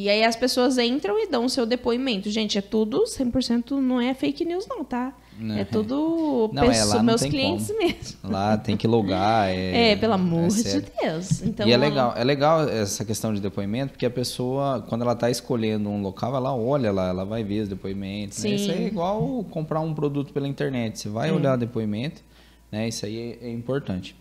E 0.01 0.10
aí 0.10 0.24
as 0.24 0.36
pessoas 0.36 0.79
entram 0.79 1.20
e 1.20 1.27
dão 1.27 1.46
o 1.46 1.50
seu 1.50 1.63
depoimento. 1.63 2.27
Gente, 2.31 2.58
é 2.58 2.62
tudo 2.62 3.03
100% 3.03 3.79
não 3.79 4.01
é 4.01 4.15
fake 4.15 4.43
news 4.43 4.65
não, 4.67 4.84
tá? 4.84 5.13
Não, 5.38 5.55
é 5.55 5.63
tudo 5.63 6.50
não, 6.51 6.67
pessoa, 6.67 7.01
é, 7.01 7.03
meus 7.03 7.22
clientes 7.22 7.67
como. 7.67 7.79
mesmo. 7.79 8.17
Lá 8.24 8.58
tem 8.58 8.75
que 8.75 8.88
logar. 8.88 9.50
É, 9.51 9.91
é 9.91 9.96
pelo 9.96 10.13
amor 10.13 10.46
é 10.46 10.48
de 10.48 10.81
Deus. 11.01 11.43
Então, 11.43 11.67
e 11.67 11.72
é 11.72 11.77
legal, 11.77 12.13
é 12.15 12.24
legal 12.24 12.67
essa 12.67 13.05
questão 13.05 13.31
de 13.31 13.39
depoimento, 13.39 13.91
porque 13.91 14.05
a 14.05 14.10
pessoa, 14.10 14.84
quando 14.88 15.03
ela 15.03 15.13
está 15.13 15.29
escolhendo 15.29 15.89
um 15.89 16.01
local, 16.01 16.36
ela 16.36 16.55
olha 16.55 16.91
lá, 16.91 17.10
ela 17.10 17.25
vai 17.25 17.43
ver 17.43 17.62
os 17.62 17.70
depoimentos. 17.70 18.43
Né? 18.43 18.51
Isso 18.51 18.72
é 18.72 18.88
igual 18.88 19.43
comprar 19.51 19.81
um 19.81 19.93
produto 19.93 20.34
pela 20.34 20.48
internet. 20.48 21.00
Você 21.00 21.10
vai 21.10 21.31
olhar 21.31 21.55
o 21.55 21.58
depoimento, 21.58 22.24
né? 22.72 22.88
Isso 22.88 23.05
aí 23.05 23.38
é, 23.41 23.48
é 23.48 23.51
importante. 23.51 24.15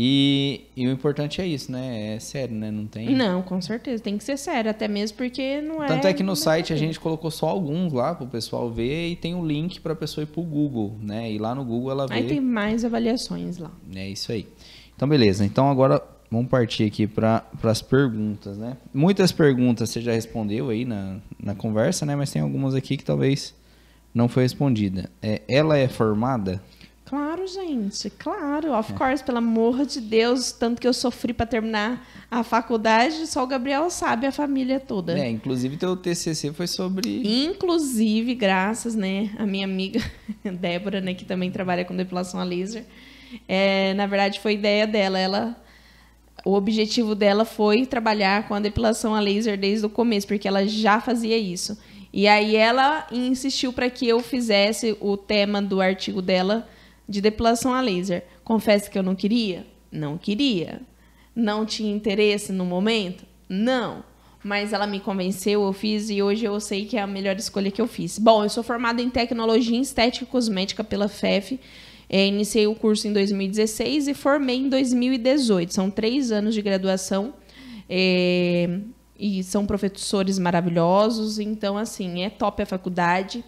E, 0.00 0.60
e, 0.76 0.86
o 0.86 0.92
importante 0.92 1.40
é 1.40 1.46
isso, 1.46 1.72
né? 1.72 2.14
É 2.14 2.20
sério, 2.20 2.54
né? 2.54 2.70
Não 2.70 2.86
tem. 2.86 3.16
Não, 3.16 3.42
com 3.42 3.60
certeza. 3.60 4.00
Tem 4.00 4.16
que 4.16 4.22
ser 4.22 4.38
sério, 4.38 4.70
até 4.70 4.86
mesmo 4.86 5.16
porque 5.16 5.60
não 5.60 5.82
é. 5.82 5.88
Tanto 5.88 6.06
é 6.06 6.14
que 6.14 6.22
no 6.22 6.36
site 6.36 6.72
a 6.72 6.76
gente 6.76 7.00
colocou 7.00 7.32
só 7.32 7.48
alguns 7.48 7.92
lá 7.92 8.14
para 8.14 8.24
o 8.24 8.28
pessoal 8.28 8.70
ver 8.70 9.08
e 9.08 9.16
tem 9.16 9.34
o 9.34 9.38
um 9.38 9.44
link 9.44 9.80
para 9.80 9.94
a 9.94 9.96
pessoa 9.96 10.22
ir 10.22 10.28
para 10.28 10.40
o 10.40 10.44
Google, 10.44 10.96
né? 11.02 11.32
E 11.32 11.36
lá 11.36 11.52
no 11.52 11.64
Google 11.64 11.90
ela 11.90 12.06
vê. 12.06 12.14
Aí 12.14 12.28
tem 12.28 12.40
mais 12.40 12.84
avaliações 12.84 13.58
lá. 13.58 13.72
É 13.92 14.08
isso 14.08 14.30
aí. 14.30 14.46
Então, 14.94 15.08
beleza. 15.08 15.44
Então 15.44 15.68
agora 15.68 16.00
vamos 16.30 16.48
partir 16.48 16.84
aqui 16.84 17.08
para 17.08 17.44
as 17.64 17.82
perguntas, 17.82 18.56
né? 18.56 18.76
Muitas 18.94 19.32
perguntas 19.32 19.90
você 19.90 20.00
já 20.00 20.12
respondeu 20.12 20.70
aí 20.70 20.84
na, 20.84 21.16
na 21.42 21.56
conversa, 21.56 22.06
né? 22.06 22.14
Mas 22.14 22.30
tem 22.30 22.40
algumas 22.40 22.72
aqui 22.72 22.96
que 22.96 23.04
talvez 23.04 23.52
não 24.14 24.28
foi 24.28 24.44
respondida. 24.44 25.10
É, 25.20 25.42
ela 25.48 25.76
é 25.76 25.88
formada? 25.88 26.62
Claro, 27.08 27.46
gente, 27.46 28.10
claro, 28.10 28.78
of 28.78 28.92
é. 28.92 28.94
course, 28.94 29.24
pelo 29.24 29.38
amor 29.38 29.86
de 29.86 29.98
Deus, 29.98 30.52
tanto 30.52 30.78
que 30.78 30.86
eu 30.86 30.92
sofri 30.92 31.32
para 31.32 31.46
terminar 31.46 32.06
a 32.30 32.42
faculdade, 32.42 33.26
só 33.26 33.44
o 33.44 33.46
Gabriel 33.46 33.88
sabe, 33.88 34.26
a 34.26 34.32
família 34.32 34.78
toda. 34.78 35.18
É, 35.18 35.30
inclusive 35.30 35.78
teu 35.78 35.96
TCC 35.96 36.52
foi 36.52 36.66
sobre... 36.66 37.22
Inclusive, 37.46 38.34
graças, 38.34 38.94
né, 38.94 39.30
a 39.38 39.46
minha 39.46 39.64
amiga 39.64 40.02
Débora, 40.44 41.00
né, 41.00 41.14
que 41.14 41.24
também 41.24 41.50
trabalha 41.50 41.82
com 41.82 41.96
depilação 41.96 42.38
a 42.38 42.44
laser, 42.44 42.84
é, 43.48 43.94
na 43.94 44.06
verdade 44.06 44.38
foi 44.38 44.52
ideia 44.52 44.86
dela, 44.86 45.18
ela... 45.18 45.56
O 46.44 46.52
objetivo 46.52 47.14
dela 47.14 47.44
foi 47.46 47.86
trabalhar 47.86 48.46
com 48.46 48.54
a 48.54 48.60
depilação 48.60 49.14
a 49.14 49.20
laser 49.20 49.58
desde 49.58 49.86
o 49.86 49.90
começo, 49.90 50.26
porque 50.26 50.46
ela 50.46 50.66
já 50.66 51.00
fazia 51.00 51.36
isso. 51.36 51.76
E 52.12 52.28
aí 52.28 52.54
ela 52.54 53.06
insistiu 53.10 53.72
para 53.72 53.90
que 53.90 54.06
eu 54.06 54.20
fizesse 54.20 54.96
o 55.00 55.16
tema 55.16 55.60
do 55.60 55.80
artigo 55.80 56.22
dela 56.22 56.68
de 57.08 57.20
depilação 57.20 57.72
a 57.72 57.80
laser. 57.80 58.24
Confesso 58.44 58.90
que 58.90 58.98
eu 58.98 59.02
não 59.02 59.14
queria? 59.14 59.66
Não 59.90 60.18
queria. 60.18 60.82
Não 61.34 61.64
tinha 61.64 61.94
interesse 61.94 62.52
no 62.52 62.64
momento? 62.64 63.24
Não. 63.48 64.04
Mas 64.42 64.72
ela 64.72 64.86
me 64.86 65.00
convenceu, 65.00 65.64
eu 65.64 65.72
fiz 65.72 66.10
e 66.10 66.22
hoje 66.22 66.44
eu 66.44 66.58
sei 66.60 66.84
que 66.84 66.96
é 66.96 67.00
a 67.00 67.06
melhor 67.06 67.36
escolha 67.36 67.70
que 67.70 67.80
eu 67.80 67.88
fiz. 67.88 68.18
Bom, 68.18 68.44
eu 68.44 68.48
sou 68.48 68.62
formada 68.62 69.02
em 69.02 69.10
Tecnologia 69.10 69.76
em 69.76 69.80
Estética 69.80 70.24
e 70.24 70.28
Cosmética 70.28 70.84
pela 70.84 71.08
FEF. 71.08 71.58
É, 72.08 72.26
iniciei 72.26 72.66
o 72.66 72.74
curso 72.74 73.06
em 73.06 73.12
2016 73.12 74.08
e 74.08 74.14
formei 74.14 74.56
em 74.56 74.68
2018. 74.68 75.74
São 75.74 75.90
três 75.90 76.30
anos 76.30 76.54
de 76.54 76.62
graduação. 76.62 77.34
É, 77.88 78.78
e 79.18 79.42
são 79.42 79.66
professores 79.66 80.38
maravilhosos. 80.38 81.38
Então, 81.38 81.76
assim, 81.76 82.22
é 82.22 82.30
top 82.30 82.62
a 82.62 82.66
faculdade. 82.66 83.44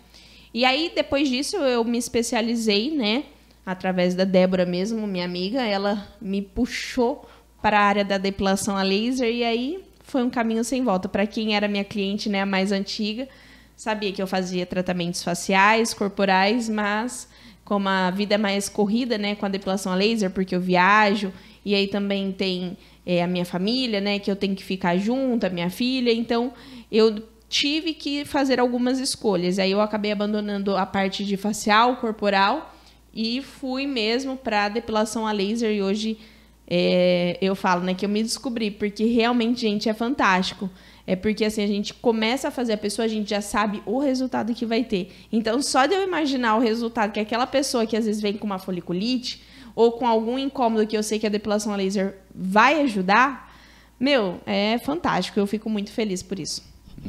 E 0.53 0.65
aí, 0.65 0.91
depois 0.95 1.29
disso, 1.29 1.57
eu 1.57 1.85
me 1.85 1.97
especializei, 1.97 2.91
né? 2.91 3.25
Através 3.65 4.15
da 4.15 4.25
Débora 4.25 4.65
mesmo, 4.65 5.07
minha 5.07 5.25
amiga, 5.25 5.63
ela 5.63 6.07
me 6.21 6.43
puxou 6.43 7.29
para 7.63 7.79
a 7.79 7.83
área 7.83 8.05
da 8.05 8.19
depilação 8.19 8.77
a 8.77 8.83
laser 8.83 9.31
e 9.31 9.45
aí 9.45 9.85
foi 10.03 10.23
um 10.23 10.31
caminho 10.31 10.65
sem 10.65 10.83
volta. 10.83 11.09
Para 11.09 11.27
quem 11.27 11.55
era 11.55 11.69
minha 11.69 11.85
cliente, 11.85 12.29
né, 12.29 12.43
a 12.43 12.47
mais 12.47 12.73
antiga, 12.73 13.29
sabia 13.77 14.13
que 14.13 14.21
eu 14.21 14.27
fazia 14.27 14.67
tratamentos 14.67 15.23
faciais, 15.23 15.95
corporais, 15.95 16.69
mas 16.69 17.29
como 17.65 17.89
a 17.89 18.11
vida 18.11 18.35
é 18.35 18.39
mais 18.39 18.69
corrida, 18.69 19.17
né, 19.17 19.35
com 19.35 19.47
a 19.47 19.49
depilação 19.49 19.93
a 19.93 19.95
laser, 19.95 20.31
porque 20.31 20.55
eu 20.55 20.61
viajo 20.61 21.33
e 21.65 21.75
aí 21.75 21.87
também 21.87 22.33
tem 22.33 22.77
é, 23.07 23.23
a 23.23 23.27
minha 23.27 23.45
família, 23.45 24.01
né, 24.01 24.19
que 24.19 24.31
eu 24.31 24.37
tenho 24.37 24.57
que 24.57 24.65
ficar 24.65 24.97
junto, 24.97 25.47
a 25.47 25.51
minha 25.51 25.71
filha, 25.71 26.13
então 26.13 26.53
eu 26.91 27.23
tive 27.49 27.95
que 27.95 28.25
fazer 28.25 28.59
algumas 28.59 28.99
escolhas. 28.99 29.59
Aí 29.59 29.71
eu 29.71 29.81
acabei 29.81 30.13
abandonando 30.13 30.77
a 30.77 30.87
parte 30.87 31.25
de 31.25 31.37
facial, 31.37 31.97
corporal 31.97 32.75
e 33.13 33.43
fui 33.43 33.87
mesmo 33.87 34.37
para 34.37 34.69
depilação 34.69 35.27
a 35.27 35.33
laser 35.33 35.73
e 35.73 35.83
hoje 35.83 36.19
é, 36.67 37.37
eu 37.43 37.57
falo 37.57 37.83
né, 37.83 37.95
que 37.95 38.05
eu 38.05 38.09
me 38.09 38.23
descobri, 38.23 38.71
porque 38.71 39.05
realmente, 39.05 39.63
gente, 39.63 39.89
é 39.89 39.95
fantástico. 39.95 40.71
É 41.07 41.17
porque 41.17 41.45
assim, 41.45 41.65
a 41.65 41.67
gente 41.67 41.93
começa 41.93 42.49
a 42.49 42.51
fazer 42.53 42.75
a 42.75 42.79
pessoa, 42.79 43.05
a 43.05 43.09
gente 43.09 43.29
já 43.31 43.41
sabe 43.41 43.83
o 43.85 43.99
resultado 43.99 44.55
que 44.55 44.65
vai 44.65 44.85
ter. 44.85 45.11
Então, 45.33 45.61
só 45.61 45.87
de 45.87 45.95
eu 45.95 46.05
imaginar 46.05 46.55
o 46.55 46.61
resultado 46.61 47.11
que 47.11 47.19
aquela 47.19 47.47
pessoa 47.47 47.85
que 47.85 47.97
às 47.97 48.05
vezes 48.05 48.23
vem 48.23 48.35
com 48.35 48.47
uma 48.47 48.61
foliculite 48.61 49.43
ou 49.75 49.91
com 49.93 50.07
algum 50.07 50.39
incômodo 50.39 50.87
que 50.87 50.97
eu 50.97 51.03
sei 51.03 51.19
que 51.19 51.27
a 51.27 51.31
depilação 51.31 51.73
a 51.73 51.77
laser 51.77 52.19
vai 52.33 52.81
ajudar, 52.83 53.53
meu, 53.99 54.41
é 54.47 54.79
fantástico. 54.79 55.41
Eu 55.41 55.47
fico 55.49 55.69
muito 55.69 55.91
feliz 55.91 56.23
por 56.23 56.39
isso. 56.39 56.63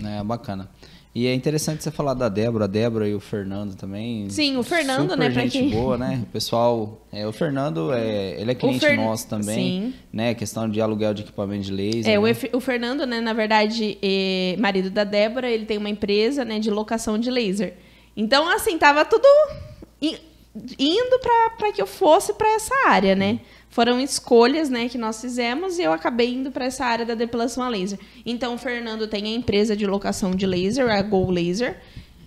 É 0.03 0.23
bacana. 0.23 0.69
E 1.13 1.27
é 1.27 1.33
interessante 1.33 1.83
você 1.83 1.91
falar 1.91 2.13
da 2.13 2.29
Débora, 2.29 2.63
a 2.63 2.67
Débora 2.67 3.05
e 3.05 3.13
o 3.13 3.19
Fernando 3.19 3.75
também. 3.75 4.29
Sim, 4.29 4.55
o 4.55 4.63
Fernando, 4.63 5.09
super 5.11 5.17
né? 5.17 5.29
gente 5.29 5.51
quem... 5.51 5.69
boa, 5.69 5.97
né? 5.97 6.21
O 6.23 6.25
pessoal, 6.27 7.05
é, 7.11 7.27
o 7.27 7.33
Fernando, 7.33 7.91
é, 7.91 8.39
ele 8.39 8.51
é 8.51 8.55
cliente 8.55 8.79
Fer... 8.79 8.95
nosso 8.95 9.27
também, 9.27 9.91
Sim. 9.91 9.93
né? 10.11 10.33
Questão 10.33 10.69
de 10.69 10.79
aluguel 10.79 11.13
de 11.13 11.23
equipamento 11.23 11.65
de 11.65 11.71
laser. 11.73 12.13
É, 12.13 12.17
né? 12.17 12.35
o, 12.53 12.57
o 12.57 12.59
Fernando, 12.61 13.05
né? 13.05 13.19
Na 13.19 13.33
verdade, 13.33 13.97
é 14.01 14.55
marido 14.57 14.89
da 14.89 15.03
Débora, 15.03 15.49
ele 15.49 15.65
tem 15.65 15.77
uma 15.77 15.89
empresa, 15.89 16.45
né? 16.45 16.59
De 16.59 16.71
locação 16.71 17.19
de 17.19 17.29
laser. 17.29 17.73
Então, 18.15 18.47
assim, 18.47 18.77
tava 18.77 19.03
tudo 19.03 19.27
indo 20.79 21.19
para 21.57 21.71
que 21.73 21.81
eu 21.81 21.87
fosse 21.87 22.33
para 22.33 22.55
essa 22.55 22.73
área, 22.87 23.15
né? 23.15 23.39
Foram 23.71 24.01
escolhas, 24.01 24.69
né, 24.69 24.89
que 24.89 24.97
nós 24.97 25.21
fizemos 25.21 25.79
e 25.79 25.83
eu 25.83 25.93
acabei 25.93 26.33
indo 26.33 26.51
para 26.51 26.65
essa 26.65 26.85
área 26.85 27.05
da 27.05 27.15
depilação 27.15 27.63
a 27.63 27.69
laser. 27.69 27.97
Então, 28.25 28.53
o 28.53 28.57
Fernando 28.57 29.07
tem 29.07 29.23
a 29.23 29.29
empresa 29.29 29.77
de 29.77 29.87
locação 29.87 30.31
de 30.31 30.45
laser, 30.45 30.89
a 30.89 31.01
Go 31.01 31.31
Laser. 31.31 31.79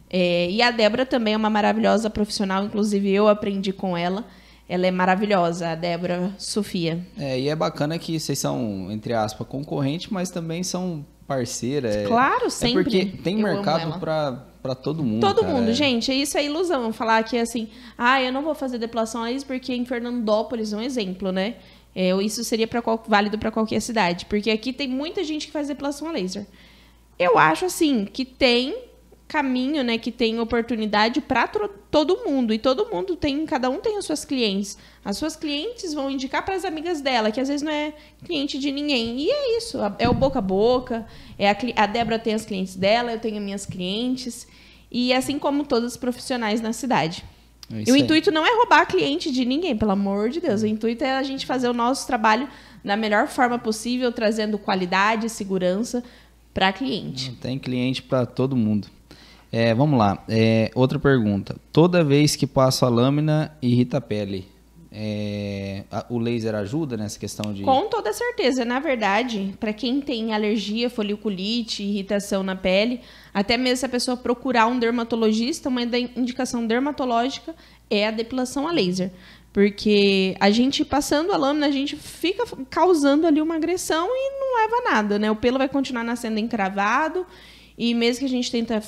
É, 0.09 0.51
e 0.51 0.63
a 0.63 0.71
Débora 0.71 1.05
também 1.05 1.35
é 1.35 1.37
uma 1.37 1.51
maravilhosa 1.51 2.09
profissional, 2.09 2.65
inclusive 2.65 3.11
eu 3.11 3.29
aprendi 3.29 3.75
com 3.75 3.95
ela. 3.95 4.25
Ela 4.67 4.87
é 4.87 4.91
maravilhosa, 4.91 5.69
a 5.69 5.75
Débora 5.75 6.33
Sofia. 6.39 7.07
É, 7.19 7.39
e 7.39 7.51
é 7.51 7.55
bacana 7.55 7.99
que 7.99 8.19
vocês 8.19 8.39
são, 8.39 8.91
entre 8.91 9.13
aspas, 9.13 9.47
concorrente, 9.47 10.11
mas 10.11 10.31
também 10.31 10.63
são 10.63 11.05
parceira. 11.27 11.89
É, 11.89 12.07
claro, 12.07 12.51
sempre. 12.51 12.81
É 12.81 12.85
porque 12.85 13.07
tem 13.23 13.37
mercado 13.37 13.99
para 13.99 14.47
para 14.65 14.75
todo 14.75 15.05
mundo. 15.05 15.21
Todo 15.21 15.43
cara. 15.43 15.53
mundo, 15.53 15.69
é. 15.69 15.75
gente. 15.75 16.11
Isso 16.11 16.39
é 16.39 16.45
ilusão. 16.47 16.91
Falar 16.91 17.23
que 17.23 17.37
assim, 17.37 17.69
ah, 17.99 18.23
eu 18.23 18.33
não 18.33 18.43
vou 18.43 18.55
fazer 18.55 18.79
depilação 18.79 19.23
a 19.23 19.27
laser 19.27 19.47
porque 19.47 19.75
em 19.75 19.85
Fernandópolis, 19.85 20.73
um 20.73 20.81
exemplo, 20.81 21.31
né? 21.31 21.57
É, 21.95 22.11
isso 22.23 22.43
seria 22.43 22.67
pra 22.67 22.81
qual, 22.81 23.03
válido 23.07 23.39
para 23.39 23.51
qualquer 23.51 23.81
cidade, 23.81 24.25
porque 24.25 24.51
aqui 24.51 24.73
tem 24.73 24.89
muita 24.89 25.23
gente 25.23 25.47
que 25.47 25.53
faz 25.53 25.69
depilação 25.69 26.09
a 26.09 26.13
laser. 26.13 26.47
Eu 27.19 27.39
acho 27.39 27.67
assim 27.67 28.07
que 28.07 28.25
tem 28.25 28.75
caminho, 29.35 29.83
né, 29.83 29.99
que 29.99 30.13
tem 30.13 30.39
oportunidade 30.39 31.21
para 31.21 31.49
todo 31.91 32.19
mundo 32.25 32.55
e 32.55 32.59
todo 32.59 32.89
mundo 32.89 33.17
tem, 33.17 33.45
cada 33.45 33.69
um 33.69 33.81
tem 33.81 33.99
as 33.99 34.05
suas 34.05 34.25
clientes. 34.25 34.79
As 35.05 35.17
suas 35.17 35.35
clientes 35.35 35.93
vão 35.93 36.09
indicar 36.09 36.45
para 36.45 36.55
as 36.55 36.65
amigas 36.65 37.01
dela, 37.01 37.33
que 37.33 37.41
às 37.41 37.49
vezes 37.49 37.61
não 37.61 37.73
é 37.73 37.95
cliente 38.25 38.61
de 38.61 38.71
ninguém. 38.71 39.19
E 39.19 39.29
é 39.29 39.59
isso, 39.59 39.79
é 39.99 40.09
o 40.09 40.15
boca 40.15 40.39
a 40.39 40.43
boca. 40.43 41.05
É 41.37 41.51
a, 41.51 41.57
a 41.75 41.87
Débora 41.87 42.17
tem 42.17 42.33
as 42.33 42.45
clientes 42.47 42.77
dela, 42.77 43.11
eu 43.11 43.19
tenho 43.19 43.39
as 43.39 43.43
minhas 43.43 43.67
clientes 43.67 44.47
e 44.89 45.13
assim 45.13 45.37
como 45.37 45.65
todos 45.65 45.95
os 45.95 45.97
profissionais 45.97 46.61
na 46.61 46.73
cidade. 46.73 47.25
É 47.73 47.83
e 47.89 47.91
o 47.91 47.97
intuito 47.97 48.31
não 48.31 48.47
é 48.47 48.57
roubar 48.57 48.87
cliente 48.87 49.33
de 49.33 49.45
ninguém, 49.45 49.77
pelo 49.77 49.91
amor 49.91 50.31
de 50.31 50.41
Deus. 50.41 50.63
O 50.63 50.67
intuito 50.67 51.03
é 51.03 51.17
a 51.17 51.25
gente 51.25 51.45
fazer 51.45 51.69
o 51.69 51.75
nosso 51.75 52.07
trabalho 52.07 52.49
da 52.85 52.97
melhor 52.97 53.27
forma 53.27 53.59
possível, 53.59 54.13
trazendo 54.13 54.59
qualidade 54.59 55.27
e 55.27 55.29
segurança 55.29 56.05
para 56.53 56.73
cliente. 56.73 57.33
Tem 57.41 57.59
cliente 57.59 58.01
para 58.01 58.25
todo 58.25 58.55
mundo. 58.55 58.87
É, 59.57 59.73
vamos 59.73 59.97
lá. 59.97 60.25
É, 60.29 60.69
outra 60.75 60.99
pergunta. 60.99 61.55
Toda 61.73 62.03
vez 62.03 62.35
que 62.35 62.45
passo 62.45 62.85
a 62.85 62.89
lâmina, 62.89 63.57
irrita 63.63 63.99
a 63.99 64.01
pele. 64.01 64.49
É, 64.91 65.85
a, 65.93 66.05
o 66.11 66.19
laser 66.19 66.57
ajuda 66.57 66.97
nessa 66.97 67.17
questão 67.21 67.55
de. 67.55 67.63
Com 67.63 67.89
toda 67.89 68.13
certeza. 68.13 68.65
Na 68.65 68.81
verdade, 68.81 69.55
para 69.61 69.73
quem 69.73 70.01
tem 70.01 70.35
alergia, 70.35 70.91
foliculite, 70.91 71.85
irritação 71.85 72.43
na 72.43 72.57
pele, 72.57 73.01
até 73.33 73.57
mesmo 73.57 73.77
se 73.77 73.87
a 73.87 73.89
pessoa 73.89 74.17
procurar 74.17 74.67
um 74.67 74.77
dermatologista, 74.77 75.69
uma 75.69 75.83
indicação 75.83 76.67
dermatológica 76.67 77.55
é 77.89 78.09
a 78.09 78.11
depilação 78.11 78.67
a 78.67 78.73
laser. 78.73 79.13
Porque 79.53 80.35
a 80.41 80.51
gente 80.51 80.85
passando 80.85 81.33
a 81.33 81.37
lâmina, 81.37 81.69
a 81.69 81.71
gente 81.71 81.95
fica 81.95 82.45
causando 82.69 83.25
ali 83.25 83.41
uma 83.41 83.55
agressão 83.55 84.09
e 84.11 84.31
não 84.41 84.63
leva 84.63 84.77
a 84.79 84.95
nada, 84.95 85.17
né? 85.17 85.31
O 85.31 85.37
pelo 85.37 85.59
vai 85.59 85.69
continuar 85.69 86.03
nascendo 86.03 86.41
encravado 86.41 87.25
e 87.79 87.95
mesmo 87.95 88.19
que 88.19 88.25
a 88.25 88.29
gente 88.29 88.51
tenta 88.51 88.83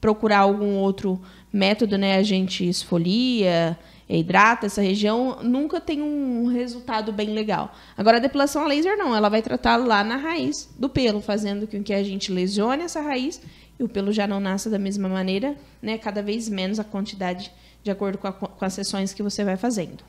procurar 0.00 0.40
algum 0.40 0.76
outro 0.76 1.20
método, 1.52 1.96
né? 1.96 2.16
A 2.16 2.22
gente 2.22 2.68
esfolia, 2.68 3.78
hidrata 4.08 4.66
essa 4.66 4.80
região, 4.80 5.38
nunca 5.42 5.80
tem 5.80 6.00
um 6.00 6.46
resultado 6.46 7.12
bem 7.12 7.30
legal. 7.30 7.74
Agora, 7.96 8.18
a 8.18 8.20
depilação 8.20 8.62
a 8.62 8.66
laser 8.66 8.96
não, 8.96 9.14
ela 9.14 9.28
vai 9.28 9.42
tratar 9.42 9.76
lá 9.76 10.04
na 10.04 10.16
raiz 10.16 10.68
do 10.78 10.88
pelo, 10.88 11.20
fazendo 11.20 11.66
com 11.66 11.82
que 11.82 11.92
a 11.92 12.02
gente 12.02 12.30
lesione 12.30 12.84
essa 12.84 13.00
raiz 13.00 13.40
e 13.78 13.82
o 13.82 13.88
pelo 13.88 14.12
já 14.12 14.26
não 14.26 14.40
nasça 14.40 14.70
da 14.70 14.78
mesma 14.78 15.08
maneira, 15.08 15.56
né? 15.82 15.98
Cada 15.98 16.22
vez 16.22 16.48
menos 16.48 16.78
a 16.78 16.84
quantidade 16.84 17.50
de 17.82 17.90
acordo 17.90 18.18
com, 18.18 18.26
a, 18.26 18.32
com 18.32 18.64
as 18.64 18.72
sessões 18.72 19.12
que 19.12 19.22
você 19.22 19.44
vai 19.44 19.56
fazendo. 19.56 20.04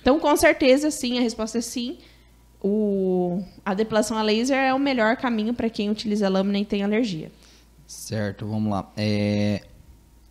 Então, 0.00 0.18
com 0.18 0.34
certeza, 0.36 0.90
sim, 0.90 1.18
a 1.18 1.20
resposta 1.20 1.58
é 1.58 1.60
sim. 1.60 1.98
O, 2.62 3.42
a 3.64 3.74
depilação 3.74 4.16
a 4.16 4.22
laser 4.22 4.56
é 4.56 4.72
o 4.72 4.78
melhor 4.78 5.16
caminho 5.16 5.54
para 5.54 5.70
quem 5.70 5.90
utiliza 5.90 6.28
lâmina 6.28 6.58
e 6.58 6.64
tem 6.64 6.82
alergia. 6.82 7.30
Certo, 7.90 8.46
vamos 8.46 8.70
lá. 8.70 8.88
É, 8.96 9.62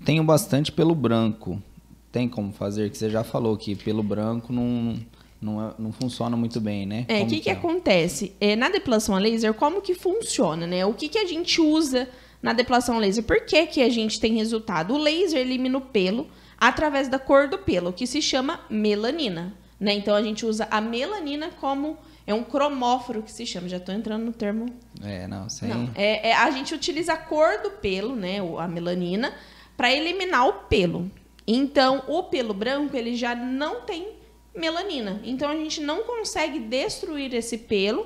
tenho 0.06 0.24
bastante 0.24 0.72
pelo 0.72 0.96
branco. 0.96 1.62
Tem 2.10 2.30
como 2.30 2.54
fazer? 2.54 2.90
Que 2.90 2.98
você 2.98 3.10
já 3.10 3.22
falou 3.22 3.58
que 3.58 3.76
pelo 3.76 4.02
branco 4.02 4.54
não, 4.54 4.98
não, 5.42 5.76
não 5.78 5.92
funciona 5.92 6.38
muito 6.38 6.62
bem, 6.62 6.86
né? 6.86 7.06
É, 7.10 7.22
o 7.22 7.28
que, 7.28 7.36
que, 7.36 7.42
que 7.42 7.50
é? 7.50 7.52
acontece? 7.52 8.34
É, 8.40 8.56
na 8.56 8.70
depilação 8.70 9.14
a 9.14 9.20
laser, 9.20 9.54
como 9.54 9.82
que 9.82 9.94
funciona, 9.94 10.66
né? 10.66 10.86
O 10.86 10.94
que, 10.94 11.10
que 11.10 11.18
a 11.18 11.26
gente 11.26 11.60
usa 11.60 12.08
na 12.42 12.54
depilação 12.54 12.96
a 12.96 13.00
laser? 13.00 13.26
Por 13.26 13.42
que, 13.42 13.66
que 13.66 13.82
a 13.82 13.90
gente 13.90 14.22
tem 14.22 14.36
resultado? 14.36 14.94
O 14.94 14.98
laser 14.98 15.42
elimina 15.42 15.80
o 15.80 15.82
pelo 15.82 16.30
através 16.58 17.10
da 17.10 17.20
cor 17.20 17.50
do 17.50 17.58
pelo, 17.58 17.92
que 17.92 18.08
se 18.08 18.22
chama 18.22 18.62
melanina. 18.70 19.54
Né? 19.78 19.96
Então 19.96 20.16
a 20.16 20.24
gente 20.24 20.46
usa 20.46 20.66
a 20.72 20.80
melanina 20.80 21.50
como 21.60 21.98
é 22.30 22.34
um 22.34 22.44
cromóforo 22.44 23.24
que 23.24 23.32
se 23.32 23.44
chama. 23.44 23.68
Já 23.68 23.78
estou 23.78 23.94
entrando 23.94 24.24
no 24.24 24.32
termo. 24.32 24.68
É, 25.04 25.28
não, 25.28 25.50
sem. 25.50 25.68
Não, 25.68 25.90
é, 25.96 26.30
é, 26.30 26.34
a 26.34 26.52
gente 26.52 26.76
utiliza 26.76 27.14
a 27.14 27.18
cor 27.18 27.62
do 27.64 27.72
pelo, 27.72 28.16
né? 28.16 28.38
A 28.60 28.68
melanina, 28.68 29.34
para 29.76 29.92
eliminar 29.92 30.48
o 30.48 30.54
pelo. 30.68 31.10
Então, 31.48 32.04
o 32.08 32.24
pelo 32.24 32.54
branco, 32.54 32.96
ele 32.96 33.16
já 33.16 33.34
não 33.34 33.82
tem 33.82 34.10
melanina. 34.56 35.20
Então, 35.24 35.50
a 35.50 35.56
gente 35.56 35.82
não 35.82 36.04
consegue 36.04 36.60
destruir 36.60 37.34
esse 37.34 37.58
pelo 37.58 38.06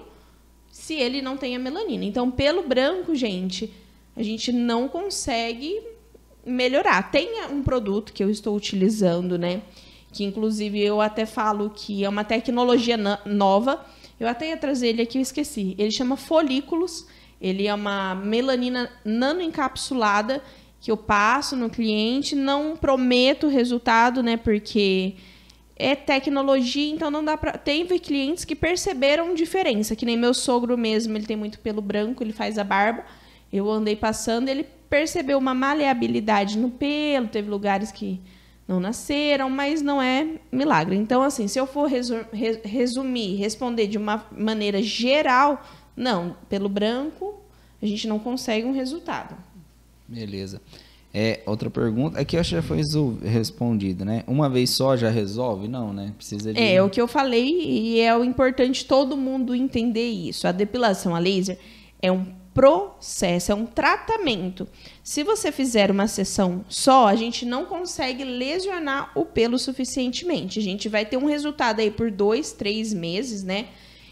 se 0.71 0.93
ele 0.93 1.21
não 1.21 1.35
tem 1.35 1.57
a 1.57 1.59
melanina. 1.59 2.05
Então, 2.05 2.31
pelo 2.31 2.63
branco, 2.63 3.13
gente, 3.13 3.73
a 4.15 4.23
gente 4.23 4.53
não 4.53 4.87
consegue 4.87 5.81
melhorar. 6.45 7.11
Tem 7.11 7.45
um 7.51 7.61
produto 7.61 8.13
que 8.13 8.23
eu 8.23 8.29
estou 8.29 8.55
utilizando, 8.55 9.37
né? 9.37 9.61
Que 10.13 10.23
inclusive 10.23 10.79
eu 10.79 11.01
até 11.01 11.25
falo 11.25 11.69
que 11.69 12.05
é 12.05 12.09
uma 12.09 12.23
tecnologia 12.23 12.97
nova 13.25 13.83
eu 14.19 14.27
até 14.27 14.49
ia 14.49 14.57
trazer 14.57 14.89
ele 14.89 15.01
aqui, 15.01 15.17
eu 15.17 15.21
esqueci. 15.21 15.75
Ele 15.77 15.91
chama 15.91 16.15
folículos. 16.15 17.07
Ele 17.41 17.67
é 17.67 17.73
uma 17.73 18.15
melanina 18.15 18.89
nanoencapsulada 19.03 20.41
que 20.79 20.91
eu 20.91 20.97
passo 20.97 21.55
no 21.55 21.69
cliente. 21.69 22.35
Não 22.35 22.75
prometo 22.75 23.47
resultado, 23.47 24.23
né? 24.23 24.37
Porque 24.37 25.15
é 25.75 25.95
tecnologia, 25.95 26.93
então 26.93 27.09
não 27.09 27.23
dá 27.23 27.35
para. 27.35 27.57
Teve 27.57 27.99
clientes 27.99 28.45
que 28.45 28.55
perceberam 28.55 29.33
diferença, 29.33 29.95
que 29.95 30.05
nem 30.05 30.17
meu 30.17 30.33
sogro 30.33 30.77
mesmo, 30.77 31.17
ele 31.17 31.25
tem 31.25 31.35
muito 31.35 31.59
pelo 31.59 31.81
branco, 31.81 32.23
ele 32.23 32.33
faz 32.33 32.57
a 32.57 32.63
barba. 32.63 33.03
Eu 33.51 33.69
andei 33.69 33.95
passando, 33.95 34.47
ele 34.49 34.65
percebeu 34.89 35.37
uma 35.37 35.53
maleabilidade 35.53 36.57
no 36.57 36.69
pelo, 36.69 37.27
teve 37.27 37.49
lugares 37.49 37.91
que 37.91 38.21
não 38.67 38.79
nasceram, 38.79 39.49
mas 39.49 39.81
não 39.81 40.01
é 40.01 40.27
milagre. 40.51 40.95
Então, 40.95 41.21
assim, 41.21 41.47
se 41.47 41.59
eu 41.59 41.67
for 41.67 41.89
resumir, 42.63 43.35
responder 43.35 43.87
de 43.87 43.97
uma 43.97 44.25
maneira 44.31 44.81
geral, 44.81 45.63
não, 45.95 46.35
pelo 46.49 46.69
branco, 46.69 47.35
a 47.81 47.85
gente 47.85 48.07
não 48.07 48.19
consegue 48.19 48.65
um 48.65 48.71
resultado. 48.71 49.35
Beleza. 50.07 50.61
É, 51.13 51.41
outra 51.45 51.69
pergunta, 51.69 52.19
aqui 52.19 52.35
eu 52.35 52.39
acho 52.39 52.49
que 52.49 52.55
já 52.55 52.61
foi 52.63 52.81
respondido, 53.21 54.03
né? 54.03 54.23
Uma 54.25 54.49
vez 54.49 54.71
só 54.71 54.97
já 54.97 55.11
resolve? 55.11 55.67
Não, 55.67 55.93
né? 55.93 56.11
Precisa 56.17 56.51
de... 56.51 56.59
É, 56.59 56.81
o 56.81 56.89
que 56.89 56.99
eu 56.99 57.07
falei 57.07 57.61
e 57.61 57.99
é 57.99 58.17
o 58.17 58.23
importante 58.23 58.83
todo 58.83 59.15
mundo 59.15 59.53
entender 59.53 60.09
isso. 60.09 60.47
A 60.47 60.51
depilação 60.51 61.15
a 61.15 61.19
laser 61.19 61.59
é 62.01 62.11
um 62.11 62.25
processo, 62.53 63.51
é 63.51 63.55
um 63.55 63.65
tratamento. 63.65 64.67
Se 65.03 65.23
você 65.23 65.51
fizer 65.51 65.89
uma 65.89 66.07
sessão 66.07 66.63
só, 66.69 67.07
a 67.07 67.15
gente 67.15 67.45
não 67.45 67.65
consegue 67.65 68.23
lesionar 68.23 69.11
o 69.15 69.25
pelo 69.25 69.57
suficientemente. 69.57 70.59
A 70.59 70.61
gente 70.61 70.87
vai 70.87 71.05
ter 71.05 71.17
um 71.17 71.25
resultado 71.25 71.79
aí 71.79 71.89
por 71.89 72.11
dois, 72.11 72.51
três 72.51 72.93
meses, 72.93 73.43
né? 73.43 73.69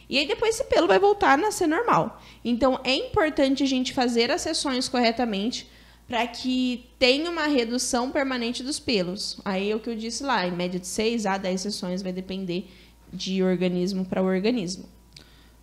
E 0.09 0.17
aí 0.17 0.27
depois 0.27 0.55
esse 0.55 0.65
pelo 0.65 0.87
vai 0.87 0.99
voltar 0.99 1.33
a 1.33 1.37
nascer 1.37 1.67
normal. 1.67 2.21
Então 2.43 2.79
é 2.83 2.93
importante 2.95 3.63
a 3.63 3.67
gente 3.67 3.93
fazer 3.93 4.29
as 4.31 4.41
sessões 4.41 4.89
corretamente 4.89 5.69
para 6.07 6.27
que 6.27 6.89
tenha 6.99 7.29
uma 7.29 7.47
redução 7.47 8.11
permanente 8.11 8.61
dos 8.63 8.79
pelos. 8.79 9.39
Aí 9.45 9.71
é 9.71 9.75
o 9.75 9.79
que 9.79 9.89
eu 9.89 9.95
disse 9.95 10.23
lá, 10.23 10.45
em 10.45 10.51
média 10.51 10.79
de 10.79 10.87
6 10.87 11.25
a 11.25 11.37
10 11.37 11.61
sessões 11.61 12.01
vai 12.01 12.11
depender 12.11 12.67
de 13.13 13.41
organismo 13.41 14.03
para 14.03 14.21
organismo. 14.21 14.89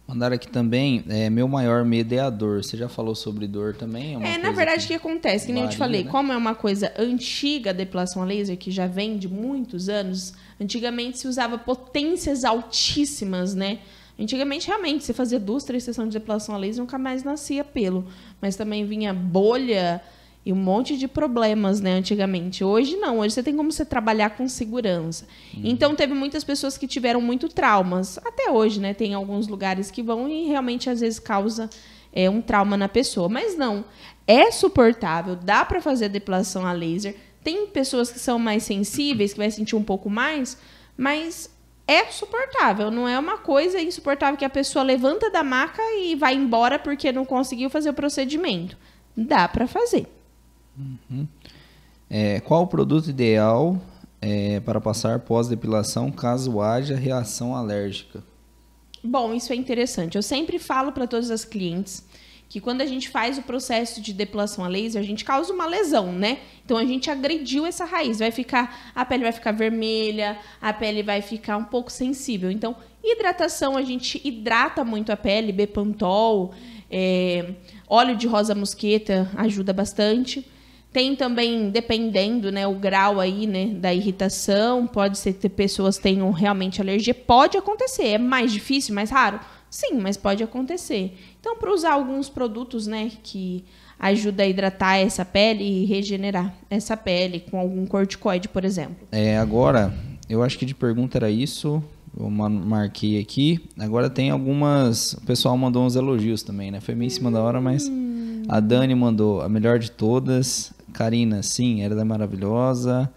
Mandaram 0.09 0.37
aqui 0.37 0.49
também, 0.49 1.05
é, 1.07 1.29
meu 1.29 1.47
maior 1.47 1.85
medo 1.85 2.15
é 2.15 2.19
a 2.19 2.31
dor. 2.31 2.65
Você 2.65 2.79
já 2.79 2.89
falou 2.89 3.15
sobre 3.15 3.47
dor 3.47 3.77
também? 3.77 4.17
É, 4.25 4.37
é 4.37 4.39
na 4.39 4.51
verdade, 4.53 4.79
o 4.79 4.89
que, 4.89 4.89
que 4.89 4.95
acontece? 4.95 5.45
Que 5.45 5.53
nem 5.53 5.65
varia, 5.65 5.69
eu 5.69 5.71
te 5.71 5.77
falei, 5.77 6.05
né? 6.05 6.11
como 6.11 6.33
é 6.33 6.37
uma 6.37 6.55
coisa 6.55 6.91
antiga 6.99 7.69
a 7.69 7.73
depilação 7.75 8.23
a 8.23 8.25
laser, 8.25 8.57
que 8.57 8.71
já 8.71 8.87
vem 8.87 9.19
de 9.19 9.29
muitos 9.29 9.91
anos, 9.91 10.33
antigamente 10.59 11.19
se 11.19 11.29
usava 11.29 11.59
potências 11.59 12.43
altíssimas, 12.43 13.55
né? 13.55 13.81
Antigamente, 14.19 14.67
realmente, 14.67 15.05
você 15.05 15.13
fazia 15.13 15.39
duas, 15.39 15.63
três 15.63 15.85
sessões 15.85 16.09
de 16.09 16.19
depilação 16.19 16.55
a 16.55 16.59
laser 16.59 16.81
nunca 16.81 16.97
mais 16.97 17.23
nascia 17.23 17.63
pelo. 17.63 18.07
Mas 18.41 18.57
também 18.57 18.87
vinha 18.87 19.13
bolha, 19.13 20.01
e 20.45 20.53
um 20.53 20.57
monte 20.57 20.97
de 20.97 21.07
problemas, 21.07 21.81
né, 21.81 21.93
antigamente. 21.93 22.65
Hoje 22.65 22.97
não, 22.97 23.19
hoje 23.19 23.35
você 23.35 23.43
tem 23.43 23.57
como 23.57 23.71
você 23.71 23.85
trabalhar 23.85 24.31
com 24.31 24.49
segurança. 24.49 25.27
Uhum. 25.55 25.63
Então 25.65 25.95
teve 25.95 26.15
muitas 26.15 26.43
pessoas 26.43 26.79
que 26.79 26.87
tiveram 26.87 27.21
muito 27.21 27.49
traumas. 27.49 28.19
Até 28.19 28.51
hoje, 28.51 28.81
né, 28.81 28.95
tem 28.95 29.15
alguns 29.15 29.47
lugares 29.47 29.91
que 29.91 30.03
vão 30.03 30.29
e 30.29 30.47
realmente 30.47 30.89
às 30.89 31.01
vezes 31.01 31.19
causa 31.19 31.69
é, 32.13 32.31
um 32.31 32.41
trauma 32.41 32.77
na 32.77 32.89
pessoa, 32.89 33.29
mas 33.29 33.57
não. 33.57 33.85
É 34.27 34.51
suportável, 34.51 35.37
dá 35.37 35.65
para 35.65 35.81
fazer 35.81 36.09
depilação 36.09 36.67
a 36.67 36.73
laser. 36.73 37.17
Tem 37.43 37.67
pessoas 37.67 38.11
que 38.11 38.19
são 38.19 38.39
mais 38.39 38.63
sensíveis, 38.63 39.33
que 39.33 39.39
vai 39.39 39.51
sentir 39.51 39.77
um 39.77 39.83
pouco 39.83 40.11
mais, 40.11 40.59
mas 40.97 41.51
é 41.87 42.05
suportável, 42.07 42.91
não 42.91 43.09
é 43.09 43.19
uma 43.19 43.39
coisa 43.39 43.81
insuportável 43.81 44.37
que 44.37 44.45
a 44.45 44.51
pessoa 44.51 44.83
levanta 44.83 45.31
da 45.31 45.43
maca 45.43 45.83
e 45.99 46.15
vai 46.15 46.35
embora 46.35 46.79
porque 46.79 47.11
não 47.11 47.25
conseguiu 47.25 47.71
fazer 47.71 47.89
o 47.89 47.95
procedimento. 47.95 48.77
Dá 49.17 49.49
para 49.49 49.67
fazer. 49.67 50.07
Uhum. 50.79 51.27
É, 52.09 52.41
qual 52.41 52.63
o 52.63 52.67
produto 52.67 53.11
ideal 53.11 53.81
é, 54.21 54.61
para 54.61 54.81
passar 54.81 55.21
pós-depilação 55.21 56.11
caso 56.11 56.61
haja 56.61 56.97
reação 56.97 57.55
alérgica? 57.55 58.23
Bom, 59.03 59.35
isso 59.35 59.53
é 59.53 59.57
interessante. 59.57 60.17
Eu 60.17 60.23
sempre 60.23 60.59
falo 60.59 60.93
para 60.93 61.07
todas 61.07 61.31
as 61.31 61.45
clientes 61.45 62.05
que 62.49 62.61
quando 62.61 62.81
a 62.81 62.87
gente 62.87 63.11
faz 63.11 63.37
o 63.37 63.43
processo 63.43 64.01
de 64.01 64.11
depilação 64.11 64.65
a 64.65 64.69
laser, 64.69 65.03
a 65.03 65.05
gente 65.05 65.23
causa 65.23 65.53
uma 65.53 65.67
lesão, 65.67 66.11
né? 66.11 66.39
Então 66.65 66.79
a 66.79 66.85
gente 66.85 67.11
agrediu 67.11 67.67
essa 67.67 67.85
raiz, 67.85 68.21
vai 68.21 68.31
ficar 68.31 68.91
a 68.95 69.05
pele 69.05 69.23
vai 69.23 69.33
ficar 69.33 69.53
vermelha, 69.53 70.39
a 70.59 70.73
pele 70.73 71.03
vai 71.03 71.21
ficar 71.21 71.59
um 71.59 71.65
pouco 71.65 71.93
sensível. 71.93 72.51
Então, 72.51 72.75
Hidratação, 73.03 73.77
a 73.77 73.83
gente 73.83 74.21
hidrata 74.25 74.85
muito 74.85 75.13
a 75.13 75.17
pele, 75.17 75.53
Bepantol, 75.53 76.53
é, 76.91 77.55
óleo 77.89 78.17
de 78.17 78.27
rosa 78.27 78.55
mosqueta 78.55 79.31
ajuda 79.37 79.73
bastante. 79.73 80.47
Tem 80.93 81.15
também, 81.15 81.71
dependendo, 81.71 82.51
né, 82.51 82.67
o 82.67 82.75
grau 82.75 83.21
aí, 83.21 83.47
né, 83.47 83.67
da 83.67 83.93
irritação, 83.93 84.87
pode 84.87 85.19
ser 85.19 85.35
que 85.35 85.49
pessoas 85.49 85.99
tenham 85.99 86.31
realmente 86.31 86.81
alergia, 86.81 87.15
pode 87.15 87.59
acontecer. 87.59 88.07
É 88.07 88.19
mais 88.19 88.53
difícil, 88.53 88.95
mais 88.95 89.11
raro? 89.11 89.39
Sim, 89.71 89.99
mas 90.01 90.17
pode 90.17 90.43
acontecer. 90.43 91.15
Então, 91.39 91.57
para 91.57 91.73
usar 91.73 91.93
alguns 91.93 92.29
produtos, 92.31 92.87
né, 92.87 93.13
que 93.23 93.65
ajuda 93.99 94.45
a 94.45 94.47
hidratar 94.47 94.97
essa 94.97 95.25
pele 95.25 95.65
e 95.65 95.85
regenerar 95.85 96.55
essa 96.71 96.97
pele 96.97 97.41
com 97.41 97.59
algum 97.59 97.85
corticoide, 97.85 98.49
por 98.49 98.65
exemplo. 98.65 99.09
É, 99.13 99.37
agora, 99.37 99.93
eu 100.29 100.43
acho 100.43 100.59
que 100.59 100.65
de 100.65 100.75
pergunta 100.75 101.19
era 101.19 101.31
isso. 101.31 101.83
Eu 102.19 102.31
marquei 102.31 103.21
aqui. 103.21 103.61
Agora 103.79 104.09
tem 104.09 104.31
algumas. 104.31 105.13
O 105.13 105.21
pessoal 105.23 105.57
mandou 105.57 105.85
uns 105.85 105.95
elogios 105.95 106.43
também, 106.43 106.71
né? 106.71 106.81
Foi 106.81 106.95
meio 106.95 107.07
em 107.07 107.11
cima 107.11 107.31
da 107.31 107.41
hora, 107.41 107.61
mas 107.61 107.91
a 108.49 108.59
Dani 108.59 108.95
mandou 108.95 109.41
a 109.41 109.49
melhor 109.49 109.79
de 109.79 109.91
todas. 109.91 110.73
Karina, 110.93 111.43
sim, 111.43 111.83
ela 111.83 112.01
é 112.01 112.05
maravilhosa. 112.05 113.11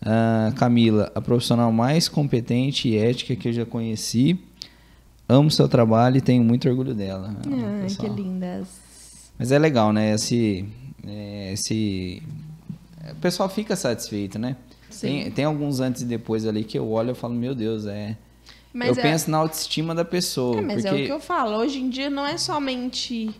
Uh, 0.00 0.54
Camila, 0.54 1.10
a 1.14 1.20
profissional 1.20 1.72
mais 1.72 2.08
competente 2.08 2.88
e 2.88 2.96
ética 2.96 3.34
que 3.34 3.48
eu 3.48 3.52
já 3.52 3.66
conheci. 3.66 4.38
Amo 5.28 5.50
seu 5.50 5.68
trabalho 5.68 6.16
e 6.16 6.20
tenho 6.20 6.42
muito 6.42 6.68
orgulho 6.68 6.94
dela. 6.94 7.34
Ah, 7.46 7.86
que 7.86 8.08
lindas. 8.08 8.68
Mas 9.38 9.52
é 9.52 9.58
legal, 9.58 9.92
né? 9.92 10.14
Esse, 10.14 10.64
é, 11.06 11.52
esse... 11.52 12.22
O 13.10 13.16
pessoal 13.16 13.48
fica 13.48 13.76
satisfeito, 13.76 14.38
né? 14.38 14.56
Tem, 15.00 15.30
tem 15.30 15.44
alguns 15.44 15.80
antes 15.80 16.02
e 16.02 16.04
depois 16.06 16.46
ali 16.46 16.64
que 16.64 16.78
eu 16.78 16.90
olho 16.90 17.10
e 17.10 17.14
falo, 17.14 17.34
meu 17.34 17.54
Deus, 17.54 17.86
é... 17.86 18.16
Mas 18.72 18.96
eu 18.96 19.00
é... 19.00 19.02
penso 19.02 19.30
na 19.30 19.38
autoestima 19.38 19.94
da 19.94 20.04
pessoa. 20.04 20.58
É, 20.58 20.60
mas 20.62 20.82
porque... 20.82 20.88
é 20.88 21.02
o 21.02 21.06
que 21.06 21.12
eu 21.12 21.20
falo. 21.20 21.56
Hoje 21.56 21.78
em 21.78 21.90
dia 21.90 22.08
não 22.08 22.24
é 22.24 22.38
somente 22.38 23.30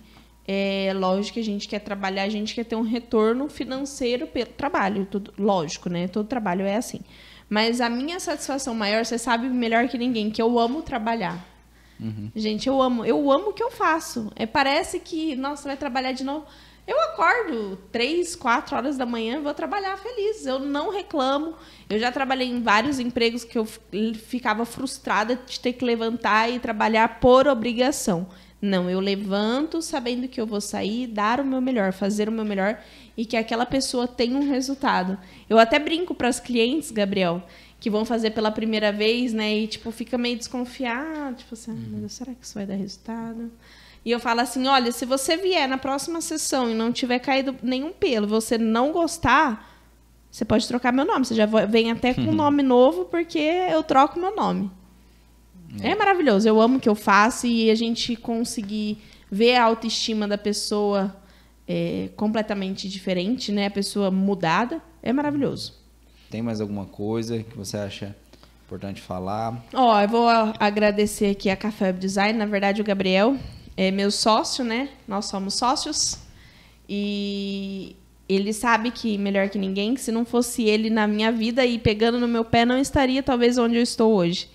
é 0.50 0.94
lógico 0.94 1.34
que 1.34 1.40
a 1.40 1.44
gente 1.44 1.68
quer 1.68 1.80
trabalhar, 1.80 2.22
a 2.22 2.28
gente 2.30 2.54
quer 2.54 2.64
ter 2.64 2.74
um 2.74 2.82
retorno 2.82 3.50
financeiro 3.50 4.26
pelo 4.26 4.46
trabalho. 4.46 5.04
Tudo, 5.04 5.30
lógico, 5.38 5.90
né? 5.90 6.08
Todo 6.08 6.26
trabalho 6.26 6.64
é 6.64 6.76
assim. 6.76 7.00
Mas 7.50 7.82
a 7.82 7.90
minha 7.90 8.18
satisfação 8.18 8.74
maior, 8.74 9.04
você 9.04 9.18
sabe 9.18 9.46
melhor 9.46 9.88
que 9.88 9.98
ninguém, 9.98 10.30
que 10.30 10.40
eu 10.40 10.58
amo 10.58 10.80
trabalhar. 10.80 11.46
Uhum. 12.00 12.30
Gente, 12.34 12.66
eu 12.66 12.80
amo. 12.80 13.04
Eu 13.04 13.30
amo 13.30 13.50
o 13.50 13.52
que 13.52 13.62
eu 13.62 13.70
faço. 13.70 14.32
É, 14.34 14.46
parece 14.46 14.98
que, 15.00 15.36
nossa, 15.36 15.68
vai 15.68 15.76
trabalhar 15.76 16.12
de 16.12 16.24
novo. 16.24 16.46
Eu 16.86 16.98
acordo 17.02 17.78
três, 17.92 18.34
quatro 18.34 18.74
horas 18.74 18.96
da 18.96 19.04
manhã 19.04 19.36
e 19.36 19.42
vou 19.42 19.52
trabalhar 19.52 19.98
feliz. 19.98 20.46
Eu 20.46 20.58
não 20.58 20.90
reclamo. 20.90 21.54
Eu 21.90 21.98
já 21.98 22.10
trabalhei 22.10 22.48
em 22.48 22.62
vários 22.62 22.98
empregos 22.98 23.44
que 23.44 23.58
eu 23.58 23.66
ficava 24.14 24.64
frustrada 24.64 25.36
de 25.36 25.60
ter 25.60 25.74
que 25.74 25.84
levantar 25.84 26.50
e 26.50 26.58
trabalhar 26.58 27.20
por 27.20 27.46
obrigação. 27.46 28.26
Não, 28.60 28.90
eu 28.90 28.98
levanto 28.98 29.80
sabendo 29.80 30.26
que 30.26 30.40
eu 30.40 30.46
vou 30.46 30.60
sair, 30.60 31.06
dar 31.06 31.40
o 31.40 31.44
meu 31.44 31.60
melhor, 31.60 31.92
fazer 31.92 32.28
o 32.28 32.32
meu 32.32 32.44
melhor 32.44 32.80
e 33.16 33.24
que 33.24 33.36
aquela 33.36 33.64
pessoa 33.64 34.08
tenha 34.08 34.36
um 34.36 34.50
resultado. 34.50 35.16
Eu 35.48 35.58
até 35.58 35.78
brinco 35.78 36.12
para 36.12 36.28
os 36.28 36.40
clientes, 36.40 36.90
Gabriel, 36.90 37.42
que 37.78 37.88
vão 37.88 38.04
fazer 38.04 38.30
pela 38.30 38.50
primeira 38.50 38.90
vez, 38.90 39.32
né? 39.32 39.56
E 39.56 39.66
tipo 39.68 39.92
fica 39.92 40.18
meio 40.18 40.36
desconfiado, 40.36 41.36
tipo 41.36 41.54
assim, 41.54 41.70
ah, 41.70 41.74
meu 41.74 42.00
Deus, 42.00 42.12
será 42.12 42.34
que 42.34 42.44
isso 42.44 42.54
vai 42.54 42.66
dar 42.66 42.74
resultado? 42.74 43.50
E 44.04 44.10
eu 44.10 44.18
falo 44.18 44.40
assim, 44.40 44.66
olha, 44.66 44.90
se 44.90 45.04
você 45.04 45.36
vier 45.36 45.68
na 45.68 45.78
próxima 45.78 46.20
sessão 46.20 46.68
e 46.68 46.74
não 46.74 46.90
tiver 46.90 47.18
caído 47.20 47.54
nenhum 47.62 47.92
pelo, 47.92 48.26
você 48.26 48.58
não 48.58 48.90
gostar, 48.90 49.78
você 50.30 50.44
pode 50.44 50.66
trocar 50.66 50.92
meu 50.92 51.04
nome. 51.04 51.24
Você 51.24 51.34
já 51.34 51.46
vem 51.46 51.90
até 51.90 52.14
com 52.14 52.22
um 52.22 52.32
nome 52.34 52.62
novo 52.62 53.04
porque 53.04 53.38
eu 53.38 53.82
troco 53.82 54.18
meu 54.18 54.34
nome. 54.34 54.70
É. 55.82 55.90
é 55.90 55.94
maravilhoso. 55.94 56.48
Eu 56.48 56.60
amo 56.60 56.78
o 56.78 56.80
que 56.80 56.88
eu 56.88 56.94
faço 56.94 57.46
e 57.46 57.70
a 57.70 57.74
gente 57.74 58.16
conseguir 58.16 58.98
ver 59.30 59.56
a 59.56 59.64
autoestima 59.64 60.26
da 60.26 60.38
pessoa 60.38 61.14
é, 61.66 62.08
completamente 62.16 62.88
diferente, 62.88 63.52
né? 63.52 63.66
A 63.66 63.70
pessoa 63.70 64.10
mudada, 64.10 64.80
é 65.02 65.12
maravilhoso. 65.12 65.74
Tem 66.30 66.42
mais 66.42 66.60
alguma 66.60 66.86
coisa 66.86 67.42
que 67.42 67.56
você 67.56 67.76
acha 67.76 68.16
importante 68.66 69.00
falar? 69.00 69.64
Ó, 69.72 69.96
oh, 69.96 70.00
eu 70.00 70.08
vou 70.08 70.28
agradecer 70.58 71.30
aqui 71.30 71.48
a 71.48 71.56
Café 71.56 71.86
Web 71.86 71.98
Design, 71.98 72.38
na 72.38 72.44
verdade 72.44 72.82
o 72.82 72.84
Gabriel 72.84 73.36
é 73.76 73.90
meu 73.90 74.10
sócio, 74.10 74.64
né? 74.64 74.90
Nós 75.06 75.26
somos 75.26 75.54
sócios 75.54 76.18
e 76.88 77.96
ele 78.28 78.52
sabe 78.52 78.90
que 78.90 79.16
melhor 79.16 79.48
que 79.48 79.58
ninguém, 79.58 79.94
que 79.94 80.00
se 80.00 80.12
não 80.12 80.24
fosse 80.24 80.64
ele 80.64 80.90
na 80.90 81.06
minha 81.06 81.32
vida 81.32 81.64
e 81.64 81.78
pegando 81.78 82.18
no 82.18 82.28
meu 82.28 82.44
pé, 82.44 82.66
não 82.66 82.78
estaria 82.78 83.22
talvez 83.22 83.56
onde 83.56 83.76
eu 83.76 83.82
estou 83.82 84.12
hoje. 84.12 84.50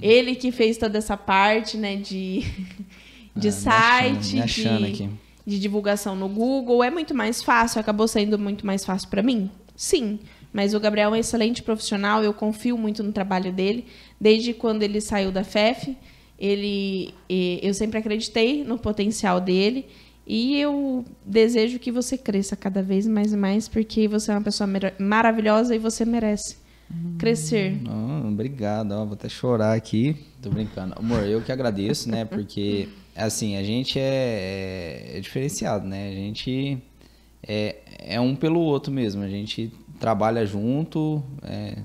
Ele 0.00 0.34
que 0.34 0.50
fez 0.50 0.76
toda 0.76 0.98
essa 0.98 1.16
parte, 1.16 1.76
né, 1.76 1.96
de, 1.96 2.44
de 3.36 3.48
ah, 3.48 3.52
site, 3.52 4.34
me 4.34 4.42
achando, 4.42 4.80
me 4.82 4.92
de, 4.92 5.10
de 5.46 5.60
divulgação 5.60 6.14
no 6.16 6.28
Google. 6.28 6.82
É 6.82 6.90
muito 6.90 7.14
mais 7.14 7.42
fácil, 7.42 7.80
acabou 7.80 8.08
sendo 8.08 8.38
muito 8.38 8.66
mais 8.66 8.84
fácil 8.84 9.08
para 9.08 9.22
mim? 9.22 9.50
Sim. 9.76 10.18
Mas 10.52 10.74
o 10.74 10.80
Gabriel 10.80 11.08
é 11.08 11.12
um 11.12 11.16
excelente 11.16 11.62
profissional, 11.62 12.22
eu 12.22 12.34
confio 12.34 12.76
muito 12.76 13.02
no 13.02 13.12
trabalho 13.12 13.52
dele. 13.52 13.86
Desde 14.20 14.52
quando 14.52 14.82
ele 14.82 15.00
saiu 15.00 15.32
da 15.32 15.42
FEF, 15.42 15.96
ele, 16.38 17.14
eu 17.28 17.72
sempre 17.72 17.98
acreditei 17.98 18.62
no 18.62 18.78
potencial 18.78 19.40
dele. 19.40 19.86
E 20.26 20.56
eu 20.58 21.04
desejo 21.24 21.78
que 21.78 21.90
você 21.90 22.16
cresça 22.16 22.54
cada 22.54 22.82
vez 22.82 23.06
mais 23.06 23.32
e 23.32 23.36
mais, 23.36 23.66
porque 23.66 24.06
você 24.06 24.30
é 24.30 24.34
uma 24.34 24.42
pessoa 24.42 24.68
maravilhosa 24.98 25.74
e 25.74 25.78
você 25.78 26.04
merece 26.04 26.61
crescer. 27.18 27.80
Obrigado, 28.26 28.94
vou 29.06 29.14
até 29.14 29.28
chorar 29.28 29.74
aqui. 29.74 30.16
Tô 30.40 30.50
brincando. 30.50 30.94
Amor, 30.96 31.24
eu 31.24 31.40
que 31.40 31.52
agradeço, 31.52 32.10
né? 32.10 32.24
Porque, 32.24 32.88
assim, 33.16 33.56
a 33.56 33.62
gente 33.62 33.98
é, 33.98 35.10
é, 35.12 35.18
é 35.18 35.20
diferenciado, 35.20 35.86
né? 35.86 36.08
A 36.08 36.14
gente 36.14 36.78
é, 37.46 37.76
é 37.98 38.20
um 38.20 38.34
pelo 38.34 38.60
outro 38.60 38.92
mesmo. 38.92 39.22
A 39.22 39.28
gente 39.28 39.72
trabalha 40.00 40.44
junto. 40.44 41.22
É, 41.42 41.76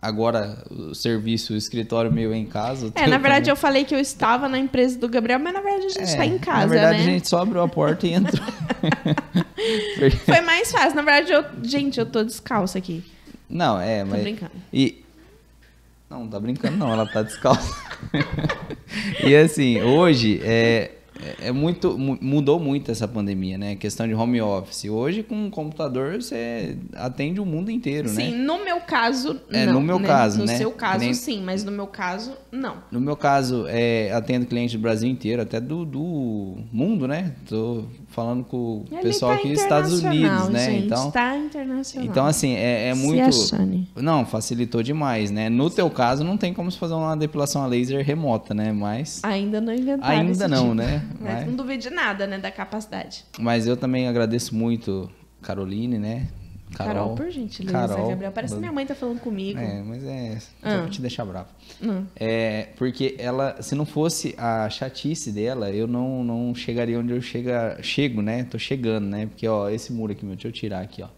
agora 0.00 0.64
o 0.70 0.94
serviço, 0.94 1.52
o 1.52 1.56
escritório 1.56 2.10
meu 2.10 2.32
é 2.32 2.36
em 2.36 2.46
casa. 2.46 2.90
É, 2.94 3.06
na 3.06 3.18
verdade 3.18 3.50
eu 3.50 3.56
falei 3.56 3.84
que 3.84 3.94
eu 3.94 4.00
estava 4.00 4.48
na 4.48 4.58
empresa 4.58 4.98
do 4.98 5.08
Gabriel, 5.08 5.38
mas 5.38 5.52
na 5.52 5.60
verdade 5.60 5.86
a 5.86 5.88
gente 5.90 6.02
está 6.02 6.24
é, 6.24 6.26
em 6.26 6.38
casa, 6.38 6.60
Na 6.60 6.66
verdade 6.66 6.98
né? 6.98 7.04
a 7.04 7.06
gente 7.06 7.28
só 7.28 7.42
abriu 7.42 7.60
a 7.60 7.68
porta 7.68 8.06
e 8.06 8.14
entrou. 8.14 8.46
Foi 10.24 10.40
mais 10.40 10.70
fácil. 10.70 10.94
Na 10.94 11.02
verdade, 11.02 11.32
eu, 11.32 11.44
gente, 11.62 11.98
eu 11.98 12.06
tô 12.06 12.22
descalça 12.22 12.78
aqui. 12.78 13.04
Não, 13.48 13.80
é, 13.80 14.04
mas. 14.04 14.18
Tô 14.18 14.22
brincando. 14.22 14.52
E. 14.72 15.04
Não, 16.10 16.20
não 16.20 16.28
tá 16.28 16.40
brincando, 16.40 16.76
não, 16.76 16.90
ela 16.90 17.06
tá 17.06 17.22
descalça. 17.22 17.74
e 19.22 19.36
assim, 19.36 19.82
hoje, 19.82 20.40
é, 20.42 20.92
é, 21.22 21.48
é 21.48 21.52
muito 21.52 21.98
mudou 21.98 22.58
muito 22.60 22.90
essa 22.90 23.06
pandemia, 23.06 23.58
né? 23.58 23.72
A 23.72 23.76
questão 23.76 24.06
de 24.06 24.14
home 24.14 24.40
office. 24.40 24.84
Hoje 24.86 25.22
com 25.22 25.34
um 25.34 25.50
computador 25.50 26.14
você 26.14 26.76
atende 26.94 27.40
o 27.40 27.46
mundo 27.46 27.70
inteiro, 27.70 28.08
sim, 28.08 28.16
né? 28.16 28.30
Sim, 28.30 28.36
no 28.36 28.64
meu 28.64 28.80
caso, 28.80 29.40
é, 29.50 29.66
não, 29.66 29.74
no 29.74 29.80
meu 29.80 29.98
né? 29.98 30.06
caso, 30.06 30.38
no 30.38 30.44
né? 30.46 30.52
No 30.52 30.58
seu 30.58 30.70
caso, 30.70 31.00
nem... 31.00 31.14
sim, 31.14 31.42
mas 31.42 31.64
no 31.64 31.72
meu 31.72 31.86
caso, 31.86 32.32
não. 32.52 32.76
No 32.90 33.00
meu 33.00 33.16
caso, 33.16 33.66
é, 33.68 34.12
atendo 34.12 34.46
clientes 34.46 34.74
do 34.74 34.80
Brasil 34.80 35.08
inteiro, 35.10 35.42
até 35.42 35.60
do, 35.60 35.84
do 35.84 36.58
mundo, 36.72 37.08
né? 37.08 37.34
Tô 37.48 37.84
falando 38.08 38.44
com 38.44 38.84
o 38.90 38.98
pessoal 39.02 39.32
tá 39.32 39.38
aqui 39.38 39.52
dos 39.52 39.60
Estados 39.60 40.02
Unidos, 40.02 40.48
né? 40.48 40.64
Gente, 40.64 40.86
então, 40.86 41.10
tá 41.10 41.36
internacional. 41.36 42.08
Então 42.08 42.26
assim, 42.26 42.54
é, 42.54 42.88
é 42.88 42.94
muito 42.94 43.30
Não, 43.96 44.26
facilitou 44.26 44.82
demais, 44.82 45.30
né? 45.30 45.48
No 45.48 45.70
teu 45.70 45.88
caso 45.90 46.24
não 46.24 46.36
tem 46.36 46.52
como 46.52 46.70
se 46.70 46.78
fazer 46.78 46.94
uma 46.94 47.16
depilação 47.16 47.62
a 47.62 47.66
laser 47.66 48.04
remota, 48.04 48.54
né? 48.54 48.72
Mas 48.72 49.20
Ainda 49.22 49.60
não 49.60 49.72
inventaram 49.72 50.18
Ainda 50.18 50.48
não, 50.48 50.62
tipo. 50.62 50.74
né? 50.74 51.06
Mas, 51.20 51.34
Mas 51.34 51.46
não 51.46 51.54
duvide 51.54 51.90
nada, 51.90 52.26
né, 52.26 52.38
da 52.38 52.50
capacidade. 52.50 53.24
Mas 53.38 53.66
eu 53.66 53.76
também 53.76 54.08
agradeço 54.08 54.54
muito 54.54 55.10
Caroline, 55.42 55.98
né? 55.98 56.28
Carol, 56.74 56.94
Carol 56.94 57.14
por 57.16 57.30
gentileza, 57.30 57.88
Carol, 57.88 58.08
Gabriel. 58.08 58.32
Parece 58.32 58.54
que 58.54 58.60
minha 58.60 58.72
mãe 58.72 58.86
tá 58.86 58.94
falando 58.94 59.20
comigo. 59.20 59.58
É, 59.58 59.82
mas 59.82 60.04
é 60.04 60.38
só 60.38 60.48
ah. 60.62 60.78
pra 60.82 60.88
te 60.88 61.00
deixar 61.00 61.24
bravo. 61.24 61.48
Ah. 61.82 62.02
É, 62.16 62.68
porque 62.76 63.16
ela, 63.18 63.60
se 63.62 63.74
não 63.74 63.86
fosse 63.86 64.34
a 64.38 64.68
chatice 64.68 65.32
dela, 65.32 65.70
eu 65.70 65.86
não, 65.86 66.22
não 66.22 66.54
chegaria 66.54 66.98
onde 66.98 67.12
eu 67.12 67.20
chega, 67.20 67.78
chego, 67.82 68.22
né? 68.22 68.44
Tô 68.44 68.58
chegando, 68.58 69.06
né? 69.06 69.26
Porque, 69.26 69.46
ó, 69.48 69.68
esse 69.68 69.92
muro 69.92 70.12
aqui, 70.12 70.24
meu, 70.24 70.34
deixa 70.34 70.48
eu 70.48 70.52
tirar 70.52 70.80
aqui, 70.80 71.02
ó. 71.02 71.08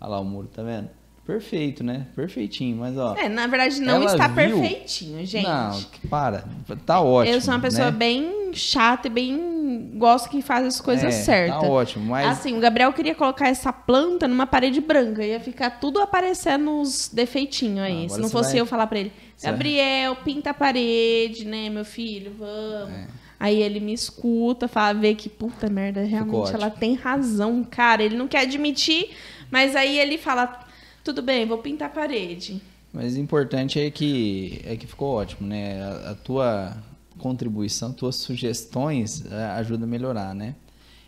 Olha 0.00 0.10
lá 0.10 0.20
o 0.20 0.24
muro, 0.24 0.48
tá 0.48 0.62
vendo? 0.62 0.88
Perfeito, 1.26 1.82
né? 1.82 2.06
Perfeitinho, 2.14 2.76
mas 2.76 2.96
ó. 2.96 3.16
É, 3.16 3.28
na 3.28 3.48
verdade 3.48 3.80
não 3.80 4.04
está 4.04 4.28
viu... 4.28 4.36
perfeitinho, 4.60 5.26
gente. 5.26 5.44
Não, 5.44 5.82
para. 6.08 6.44
Tá 6.86 7.00
ótimo. 7.00 7.34
Eu 7.34 7.40
sou 7.40 7.52
uma 7.52 7.60
pessoa 7.60 7.90
né? 7.90 7.96
bem 7.96 8.54
chata 8.54 9.08
e 9.08 9.10
bem 9.10 9.55
gosto 9.94 10.28
que 10.28 10.42
faz 10.42 10.66
as 10.66 10.80
coisas 10.80 11.14
é, 11.14 11.22
certas. 11.22 11.60
Tá 11.60 11.68
ótimo, 11.68 12.06
mas 12.06 12.26
assim, 12.26 12.56
o 12.56 12.60
Gabriel 12.60 12.92
queria 12.92 13.14
colocar 13.14 13.48
essa 13.48 13.72
planta 13.72 14.26
numa 14.28 14.46
parede 14.46 14.80
branca, 14.80 15.24
ia 15.24 15.40
ficar 15.40 15.70
tudo 15.70 16.00
aparecendo 16.00 16.80
os 16.80 17.08
defeitinhos 17.08 17.80
aí. 17.80 18.06
Ah, 18.06 18.08
Se 18.08 18.20
não 18.20 18.28
fosse 18.28 18.52
vai... 18.52 18.60
eu 18.60 18.66
falar 18.66 18.86
para 18.86 18.98
ele, 18.98 19.12
Gabriel, 19.42 20.16
pinta 20.16 20.50
a 20.50 20.54
parede, 20.54 21.44
né, 21.44 21.68
meu 21.68 21.84
filho, 21.84 22.32
vamos. 22.38 22.94
É. 22.94 23.06
Aí 23.38 23.62
ele 23.62 23.80
me 23.80 23.92
escuta, 23.92 24.66
fala, 24.66 24.98
vê 24.98 25.14
que 25.14 25.28
puta 25.28 25.68
merda, 25.68 26.02
realmente 26.02 26.54
ela 26.54 26.70
tem 26.70 26.94
razão, 26.94 27.62
cara. 27.62 28.02
Ele 28.02 28.16
não 28.16 28.26
quer 28.26 28.40
admitir, 28.40 29.10
mas 29.50 29.76
aí 29.76 29.98
ele 29.98 30.16
fala, 30.16 30.66
tudo 31.04 31.20
bem, 31.22 31.44
vou 31.44 31.58
pintar 31.58 31.88
a 31.88 31.92
parede. 31.92 32.62
Mas 32.92 33.14
o 33.14 33.20
importante 33.20 33.78
é 33.78 33.90
que, 33.90 34.62
é 34.64 34.74
que 34.74 34.86
ficou 34.86 35.14
ótimo, 35.14 35.46
né? 35.46 35.82
A, 35.82 36.12
a 36.12 36.14
tua 36.14 36.74
contribuição, 37.18 37.92
tuas 37.92 38.16
sugestões 38.16 39.24
é, 39.30 39.44
ajudam 39.52 39.86
a 39.86 39.90
melhorar, 39.90 40.34
né? 40.34 40.54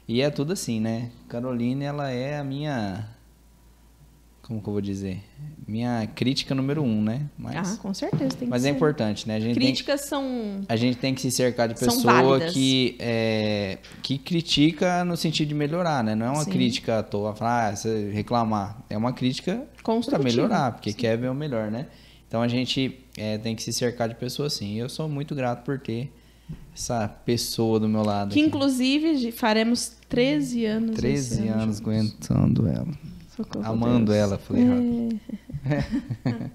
E 0.09 0.23
é 0.23 0.31
tudo 0.31 0.55
assim, 0.55 0.81
né? 0.81 1.11
Caroline, 1.29 1.85
ela 1.85 2.11
é 2.11 2.39
a 2.39 2.45
minha. 2.45 3.07
Como 4.41 4.63
que 4.63 4.67
eu 4.67 4.73
vou 4.73 4.81
dizer? 4.81 5.23
Minha 5.67 6.07
crítica 6.15 6.55
número 6.55 6.83
um, 6.83 7.03
né? 7.03 7.29
Mas, 7.37 7.75
ah, 7.75 7.77
com 7.77 7.93
certeza 7.93 8.35
tem 8.35 8.49
mas 8.49 8.63
que 8.63 8.69
é 8.69 8.71
ser. 8.71 8.77
importante, 8.77 9.29
né? 9.29 9.37
A 9.37 9.41
gente 9.41 9.59
tem, 9.59 9.67
Críticas 9.67 10.07
são. 10.07 10.63
a 10.67 10.77
gente 10.77 10.97
tem 10.97 11.15
que 11.15 11.21
se 11.21 11.31
cercar 11.31 11.69
de 11.69 11.75
pessoa 11.75 12.41
que, 12.41 12.97
é, 12.99 13.77
que 14.03 14.17
critica 14.17 15.05
no 15.05 15.19
sentido 15.19 15.49
de 15.49 15.55
melhorar, 15.55 16.03
né? 16.03 16.15
Não 16.15 16.25
é 16.25 16.31
uma 16.31 16.45
Sim. 16.45 16.53
crítica 16.53 17.01
à 17.01 17.03
toa, 17.03 17.35
falar, 17.35 17.75
ah, 17.75 18.11
reclamar. 18.11 18.79
É 18.89 18.97
uma 18.97 19.13
crítica 19.13 19.67
para 19.85 20.19
melhorar, 20.19 20.73
porque 20.73 20.95
quer 20.95 21.19
ver 21.19 21.29
o 21.29 21.35
melhor, 21.35 21.71
né? 21.71 21.87
Então 22.29 22.43
a 22.43 22.49
gente 22.49 22.99
é, 23.17 23.39
tem 23.39 23.57
que 23.57 23.63
se 23.63 23.73
cercar 23.73 24.09
de 24.09 24.15
pessoas 24.15 24.55
assim. 24.55 24.75
E 24.75 24.79
eu 24.79 24.89
sou 24.89 25.09
muito 25.09 25.35
grato 25.35 25.65
por 25.65 25.79
ter 25.79 26.13
essa 26.75 27.09
pessoa 27.09 27.81
do 27.81 27.89
meu 27.89 28.05
lado. 28.05 28.33
Que 28.33 28.41
aqui. 28.41 28.49
inclusive 28.49 29.33
faremos 29.33 29.97
13 30.09 30.67
anos. 30.67 30.91
esse 30.93 31.01
13 31.01 31.49
ano 31.49 31.63
anos 31.63 31.81
aguentando 31.81 32.69
ela. 32.69 32.89
Socorro, 33.35 33.65
Amando 33.65 34.13
Deus. 34.13 34.19
ela, 34.19 34.39
falei 34.39 34.63
errado. 34.63 35.21
É. 36.25 36.51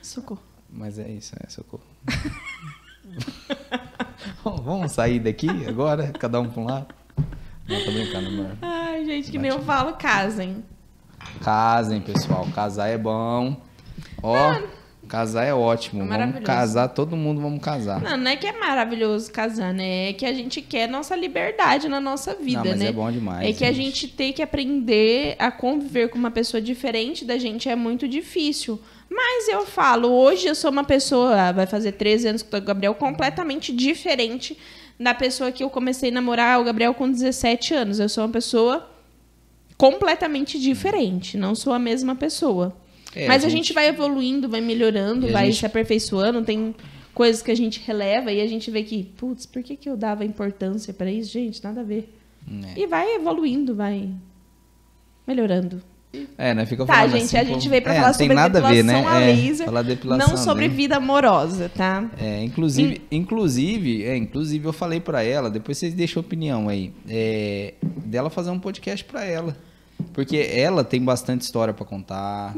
Socorro. 0.02 0.42
Mas 0.70 0.98
é 0.98 1.10
isso, 1.10 1.34
é 1.42 1.48
socorro. 1.48 1.82
Vamos 4.44 4.92
sair 4.92 5.20
daqui 5.20 5.48
agora, 5.66 6.12
cada 6.12 6.38
um 6.40 6.50
para 6.50 6.60
um 6.60 6.64
lado? 6.66 6.94
Não, 7.66 7.84
tô 7.84 7.92
brincando, 7.92 8.28
amor. 8.28 8.56
Ai, 8.60 9.04
gente, 9.06 9.30
que 9.30 9.38
nem 9.38 9.50
eu 9.50 9.62
falo, 9.62 9.94
casem. 9.94 10.62
Casem, 11.42 12.00
pessoal. 12.00 12.46
Casar 12.54 12.88
é 12.88 12.98
bom. 12.98 13.56
Ó, 14.22 14.54
casar 15.06 15.44
é 15.44 15.54
ótimo. 15.54 16.02
É 16.02 16.18
vamos 16.18 16.40
casar, 16.40 16.88
todo 16.88 17.16
mundo 17.16 17.40
vamos 17.40 17.60
casar. 17.60 18.00
Não, 18.00 18.16
não 18.16 18.30
é 18.30 18.36
que 18.36 18.46
é 18.46 18.52
maravilhoso 18.52 19.30
casar, 19.32 19.72
né? 19.72 20.10
É 20.10 20.12
que 20.12 20.26
a 20.26 20.32
gente 20.32 20.60
quer 20.60 20.88
nossa 20.88 21.16
liberdade 21.16 21.88
na 21.88 22.00
nossa 22.00 22.34
vida, 22.34 22.64
Não, 22.64 22.70
mas 22.70 22.78
né? 22.78 22.86
é 22.88 22.92
bom 22.92 23.10
demais. 23.10 23.48
É 23.48 23.52
que 23.52 23.64
a 23.64 23.72
gente 23.72 24.08
tem 24.08 24.32
que 24.32 24.42
aprender 24.42 25.36
a 25.38 25.50
conviver 25.50 26.08
com 26.08 26.18
uma 26.18 26.30
pessoa 26.30 26.60
diferente 26.60 27.24
da 27.24 27.38
gente 27.38 27.68
é 27.68 27.76
muito 27.76 28.06
difícil. 28.06 28.80
Mas 29.08 29.48
eu 29.48 29.64
falo, 29.64 30.08
hoje 30.08 30.46
eu 30.46 30.54
sou 30.54 30.70
uma 30.70 30.84
pessoa, 30.84 31.52
vai 31.52 31.66
fazer 31.66 31.92
13 31.92 32.28
anos 32.28 32.42
que 32.42 32.50
tô 32.50 32.56
com 32.58 32.64
o 32.64 32.66
Gabriel, 32.66 32.94
completamente 32.94 33.72
diferente 33.72 34.58
da 34.98 35.14
pessoa 35.14 35.52
que 35.52 35.62
eu 35.62 35.70
comecei 35.70 36.10
a 36.10 36.12
namorar 36.12 36.60
o 36.60 36.64
Gabriel 36.64 36.92
com 36.92 37.10
17 37.10 37.74
anos. 37.74 38.00
Eu 38.00 38.08
sou 38.08 38.24
uma 38.24 38.32
pessoa 38.32 38.88
completamente 39.76 40.58
diferente, 40.58 41.36
não 41.36 41.54
sou 41.54 41.72
a 41.72 41.78
mesma 41.78 42.14
pessoa. 42.14 42.76
É, 43.16 43.26
Mas 43.26 43.44
a 43.44 43.48
gente- 43.48 43.58
gente 43.68 43.72
vai 43.72 43.88
evoluindo, 43.88 44.48
vai 44.48 44.60
melhorando, 44.60 45.26
E 45.28 45.32
vai 45.32 45.46
gente- 45.46 45.60
se 45.60 45.66
aperfeiçoando, 45.66 46.42
tem 46.44 46.74
coisas 47.14 47.42
que 47.42 47.50
a 47.50 47.54
gente 47.56 47.80
releva 47.86 48.30
e 48.30 48.40
a 48.42 48.46
gente 48.46 48.70
vê 48.70 48.82
que, 48.82 49.04
putz, 49.16 49.46
por 49.46 49.62
que, 49.62 49.74
que 49.74 49.88
eu 49.88 49.96
dava 49.96 50.24
importância 50.24 50.92
pra 50.92 51.10
isso? 51.10 51.32
Gente, 51.32 51.64
nada 51.64 51.80
a 51.80 51.84
ver. 51.84 52.12
É. 52.76 52.80
E 52.80 52.86
vai 52.86 53.14
evoluindo, 53.16 53.74
vai 53.74 54.10
melhorando. 55.26 55.82
É, 56.38 56.54
né? 56.54 56.64
Fica 56.64 56.86
Tá, 56.86 57.06
gente, 57.08 57.24
assim, 57.24 57.36
a 57.36 57.44
gente 57.44 57.68
veio 57.68 57.82
pra 57.82 57.92
é, 57.94 58.00
falar 58.00 58.12
sobre 58.14 58.34
nada 58.34 58.58
a 58.66 58.70
ver, 58.70 58.82
né? 58.82 58.94
depilação 58.94 59.18
a 59.18 59.20
É, 59.22 59.34
laser, 59.34 59.66
falar 59.66 59.82
depilação 59.82 60.28
não 60.28 60.36
sobre 60.36 60.68
né? 60.68 60.74
vida 60.74 60.96
amorosa, 60.96 61.68
tá? 61.68 62.08
É, 62.18 62.42
inclusive, 62.42 63.02
inclusive, 63.10 64.04
é, 64.04 64.16
inclusive 64.16 64.64
eu 64.66 64.72
falei 64.72 64.98
pra 65.00 65.22
ela, 65.22 65.50
depois 65.50 65.76
vocês 65.76 65.92
deixam 65.92 66.20
a 66.22 66.24
opinião 66.24 66.68
aí, 66.70 66.90
é, 67.08 67.74
dela 68.04 68.30
fazer 68.30 68.50
um 68.50 68.58
podcast 68.58 69.04
pra 69.04 69.24
ela. 69.24 69.54
Porque 70.12 70.36
ela 70.36 70.84
tem 70.84 71.02
bastante 71.02 71.42
história 71.42 71.74
pra 71.74 71.84
contar, 71.84 72.54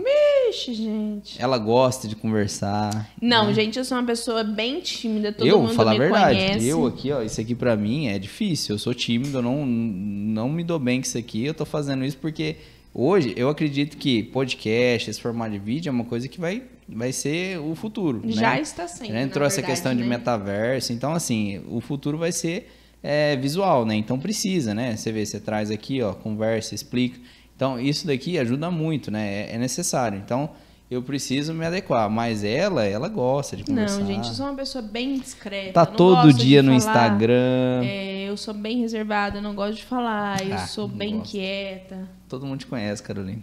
Ixi, 0.51 0.75
gente. 0.75 1.41
ela 1.43 1.59
gosta 1.59 2.07
de 2.09 2.17
conversar. 2.17 3.11
Não, 3.21 3.53
gente, 3.53 3.79
eu 3.79 3.85
sou 3.85 3.99
uma 3.99 4.07
pessoa 4.07 4.43
bem 4.45 4.81
tímida, 4.81 5.33
todo 5.33 5.47
Né? 5.47 5.53
eu, 5.53 5.61
mundo 5.61 5.75
falar 5.75 5.91
a 5.93 5.95
me 5.95 6.01
verdade, 6.01 6.39
conhece. 6.39 6.67
eu 6.69 6.87
aqui, 6.87 7.13
ó, 7.13 7.23
isso 7.23 7.41
aqui 7.41 7.55
pra 7.55 7.77
mim 7.77 8.07
é 8.09 8.19
difícil, 8.19 8.75
eu 8.75 8.79
sou 8.79 8.95
tímido, 8.95 9.39
eu 9.39 9.43
não, 9.43 9.67
não 9.67 10.49
me 10.49 10.65
dou 10.65 10.79
bem 10.79 11.01
com 11.01 11.07
isso 11.07 11.19
aqui, 11.19 11.45
eu 11.45 11.55
tô 11.55 11.65
fazendo 11.65 12.05
isso 12.05 12.17
porque 12.17 12.57
hoje 12.95 13.35
eu 13.37 13.49
acredito 13.49 13.97
que 13.97 14.23
podcast, 14.23 15.11
esse 15.11 15.21
formato 15.21 15.53
de 15.53 15.59
vídeo 15.59 15.89
é 15.91 15.93
uma 15.93 16.05
coisa 16.05 16.27
que 16.29 16.41
vai, 16.41 16.63
vai 16.89 17.13
ser 17.13 17.59
o 17.61 17.75
futuro, 17.75 18.23
Já 18.27 18.55
né? 18.55 18.61
está 18.63 18.89
sendo, 18.89 19.13
Já 19.13 19.21
entrou 19.21 19.47
essa 19.47 19.57
verdade, 19.57 19.73
questão 19.75 19.95
de 19.95 20.03
né? 20.03 20.09
metaverso, 20.09 20.93
então 20.93 21.13
assim, 21.13 21.61
o 21.69 21.81
futuro 21.81 22.17
vai 22.19 22.33
ser 22.33 22.71
é, 23.03 23.37
visual, 23.37 23.85
né? 23.87 23.95
Então 23.95 24.19
precisa, 24.19 24.75
né? 24.75 24.97
Você 24.97 25.13
vê, 25.13 25.25
você 25.25 25.39
traz 25.39 25.71
aqui, 25.71 26.03
ó, 26.03 26.13
conversa, 26.15 26.75
explica. 26.75 27.21
Então 27.59 27.81
isso 27.81 28.07
daqui 28.07 28.39
ajuda 28.39 28.71
muito, 28.71 29.11
né? 29.11 29.49
É, 29.51 29.55
é 29.57 29.59
necessário. 29.59 30.17
Então 30.25 30.51
eu 30.89 31.03
preciso 31.03 31.53
me 31.53 31.67
adequar, 31.67 32.09
mas 32.09 32.45
ela, 32.45 32.85
ela 32.85 33.09
gosta 33.09 33.57
de 33.57 33.65
conversar. 33.65 33.99
Não, 33.99 34.07
gente, 34.07 34.29
eu 34.29 34.35
sou 34.35 34.47
uma 34.47 34.55
pessoa 34.55 34.81
bem 34.81 35.19
discreta. 35.19 35.73
Tá 35.73 35.85
todo 35.85 36.33
dia 36.33 36.63
no 36.63 36.69
falar. 36.69 36.77
Instagram. 37.09 37.83
É, 37.85 38.29
eu 38.29 38.37
sou 38.37 38.55
bem 38.55 38.79
reservada, 38.81 39.41
não 39.41 39.57
gosto 39.57 39.79
de 39.79 39.85
falar, 39.85 40.41
eu 40.47 40.55
Ah, 40.55 40.67
sou 40.69 40.87
bem 40.87 41.19
gosto. 41.19 41.33
quieta. 41.33 42.09
Todo 42.29 42.47
mundo 42.47 42.61
te 42.61 42.67
conhece, 42.67 43.03
Carolina. 43.03 43.43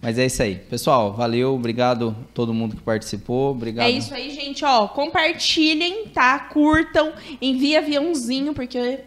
Mas 0.00 0.18
é 0.18 0.24
isso 0.26 0.42
aí. 0.42 0.54
Pessoal, 0.56 1.12
valeu, 1.12 1.54
obrigado 1.54 2.16
a 2.18 2.24
todo 2.34 2.54
mundo 2.54 2.76
que 2.76 2.82
participou. 2.82 3.50
Obrigado. 3.52 3.86
É 3.86 3.90
isso 3.90 4.14
aí, 4.14 4.30
gente, 4.30 4.64
ó, 4.64 4.88
compartilhem, 4.88 6.06
tá? 6.08 6.38
Curtam, 6.38 7.12
envia 7.42 7.78
aviãozinho, 7.80 8.54
porque 8.54 9.00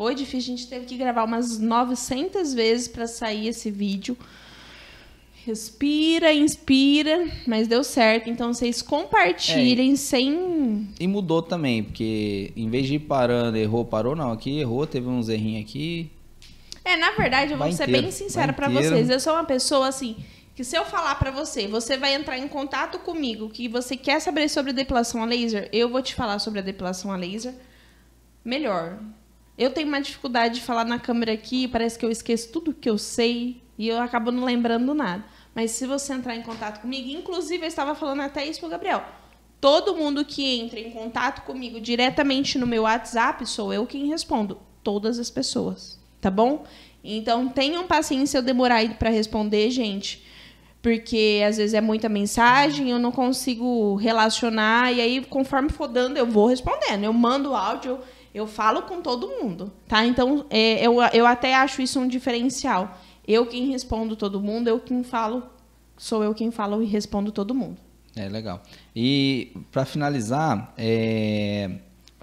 foi 0.00 0.14
difícil, 0.14 0.54
a 0.54 0.56
gente 0.56 0.66
teve 0.66 0.86
que 0.86 0.96
gravar 0.96 1.24
umas 1.24 1.58
900 1.58 2.54
vezes 2.54 2.88
pra 2.88 3.06
sair 3.06 3.48
esse 3.48 3.70
vídeo. 3.70 4.16
Respira, 5.44 6.32
inspira, 6.32 7.28
mas 7.46 7.68
deu 7.68 7.84
certo. 7.84 8.30
Então 8.30 8.54
vocês 8.54 8.80
É. 8.80 8.84
compartilhem 8.84 9.94
sem 9.96 10.88
E 10.98 11.06
mudou 11.06 11.42
também, 11.42 11.82
porque 11.84 12.50
em 12.56 12.70
vez 12.70 12.86
de 12.86 12.94
ir 12.94 13.00
parando, 13.00 13.58
errou, 13.58 13.84
parou, 13.84 14.16
não. 14.16 14.32
Aqui 14.32 14.58
errou, 14.58 14.86
teve 14.86 15.06
uns 15.06 15.28
errinhos 15.28 15.64
aqui. 15.68 16.10
É, 16.82 16.96
na 16.96 17.10
verdade, 17.10 17.52
eu 17.52 17.58
vou 17.58 17.66
Vai 17.66 17.72
ser 17.72 17.82
inteiro, 17.82 18.02
bem 18.04 18.10
sincera 18.10 18.52
inteiro. 18.52 18.72
vocês. 18.72 19.10
Eu 19.10 19.20
sou 19.20 19.34
uma 19.34 19.44
pessoa 19.44 19.86
assim 19.88 20.16
que 20.56 20.64
se 20.64 20.76
eu 20.78 20.86
falar 20.86 21.14
pra 21.16 21.30
você, 21.30 21.68
você 21.68 21.98
vai 21.98 22.14
entrar 22.14 22.38
em 22.38 22.48
contato 22.48 22.98
comigo, 23.00 23.50
que 23.50 23.68
você 23.68 23.98
quer 23.98 24.18
saber 24.20 24.48
sobre 24.48 24.72
depilação 24.72 25.22
a 25.22 25.26
laser, 25.26 25.68
eu 25.74 25.90
vou 25.90 26.00
te 26.00 26.14
falar 26.14 26.38
sobre 26.38 26.60
a 26.60 26.62
depilação 26.62 27.12
a 27.12 27.16
laser 27.16 27.54
melhor. 28.42 28.98
Eu 29.60 29.70
tenho 29.70 29.88
uma 29.88 30.00
dificuldade 30.00 30.54
de 30.54 30.60
falar 30.62 30.86
na 30.86 30.98
câmera 30.98 31.34
aqui, 31.34 31.68
parece 31.68 31.98
que 31.98 32.06
eu 32.06 32.10
esqueço 32.10 32.50
tudo 32.50 32.72
que 32.72 32.88
eu 32.88 32.96
sei 32.96 33.62
e 33.76 33.88
eu 33.88 34.00
acabo 34.00 34.32
não 34.32 34.42
lembrando 34.42 34.94
nada. 34.94 35.22
Mas 35.54 35.72
se 35.72 35.86
você 35.86 36.14
entrar 36.14 36.34
em 36.34 36.40
contato 36.40 36.80
comigo, 36.80 37.10
inclusive 37.10 37.62
eu 37.64 37.68
estava 37.68 37.94
falando 37.94 38.20
até 38.20 38.42
isso 38.42 38.58
pro 38.58 38.70
Gabriel. 38.70 39.04
Todo 39.60 39.94
mundo 39.94 40.24
que 40.24 40.60
entra 40.60 40.80
em 40.80 40.90
contato 40.90 41.42
comigo 41.42 41.78
diretamente 41.78 42.56
no 42.56 42.66
meu 42.66 42.84
WhatsApp, 42.84 43.46
sou 43.46 43.70
eu 43.70 43.86
quem 43.86 44.06
respondo. 44.06 44.58
Todas 44.82 45.18
as 45.18 45.28
pessoas. 45.28 46.00
Tá 46.22 46.30
bom? 46.30 46.64
Então 47.04 47.46
tenham 47.46 47.86
paciência 47.86 48.38
eu 48.38 48.42
demorar 48.42 48.82
para 48.94 49.10
responder, 49.10 49.70
gente. 49.70 50.24
Porque 50.80 51.42
às 51.46 51.58
vezes 51.58 51.74
é 51.74 51.82
muita 51.82 52.08
mensagem, 52.08 52.88
eu 52.88 52.98
não 52.98 53.12
consigo 53.12 53.96
relacionar, 53.96 54.90
e 54.90 55.02
aí, 55.02 55.22
conforme 55.22 55.68
for 55.68 55.86
dando, 55.86 56.16
eu 56.16 56.24
vou 56.24 56.46
respondendo. 56.46 57.04
Eu 57.04 57.12
mando 57.12 57.54
áudio, 57.54 57.98
eu, 58.34 58.46
falo 58.46 58.82
com 58.82 59.00
todo 59.00 59.28
mundo, 59.28 59.72
tá? 59.88 60.04
Então, 60.04 60.46
é, 60.50 60.84
eu, 60.84 61.00
eu 61.12 61.26
até 61.26 61.54
acho 61.54 61.82
isso 61.82 61.98
um 62.00 62.08
diferencial. 62.08 62.98
Eu 63.26 63.46
quem 63.46 63.70
respondo 63.70 64.16
todo 64.16 64.40
mundo, 64.40 64.68
eu 64.68 64.80
quem 64.80 65.02
falo, 65.02 65.42
sou 65.96 66.24
eu 66.24 66.34
quem 66.34 66.50
falo 66.50 66.82
e 66.82 66.86
respondo 66.86 67.30
todo 67.30 67.54
mundo. 67.54 67.76
É 68.16 68.28
legal. 68.28 68.62
E 68.94 69.52
pra 69.70 69.84
finalizar, 69.84 70.72
é, 70.76 71.70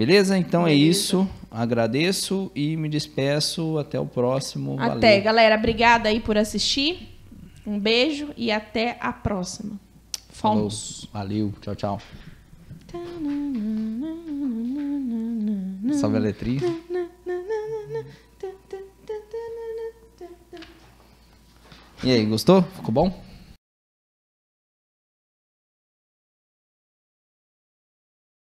Beleza? 0.00 0.38
Então 0.38 0.62
é 0.62 0.70
Beleza. 0.70 0.82
é 0.82 0.88
isso. 0.88 1.28
Agradeço 1.50 2.50
e 2.54 2.74
me 2.74 2.88
despeço. 2.88 3.76
Até 3.76 4.00
o 4.00 4.06
próximo. 4.06 4.80
Até, 4.80 5.10
Valeu. 5.10 5.22
galera. 5.22 5.56
Obrigada 5.56 6.08
aí 6.08 6.20
por 6.20 6.38
assistir. 6.38 7.20
Um 7.66 7.78
beijo 7.78 8.30
e 8.34 8.50
até 8.50 8.96
a 8.98 9.12
próxima. 9.12 9.78
Falou. 10.30 10.70
Fomos. 10.70 11.06
Valeu. 11.12 11.52
Tchau, 11.60 11.76
tchau. 11.76 12.00
Salve 15.92 16.16
a 16.16 16.20
letrinha. 16.20 16.62
E 22.02 22.10
aí, 22.10 22.24
gostou? 22.24 22.62
Ficou 22.62 22.90
bom? 22.90 23.29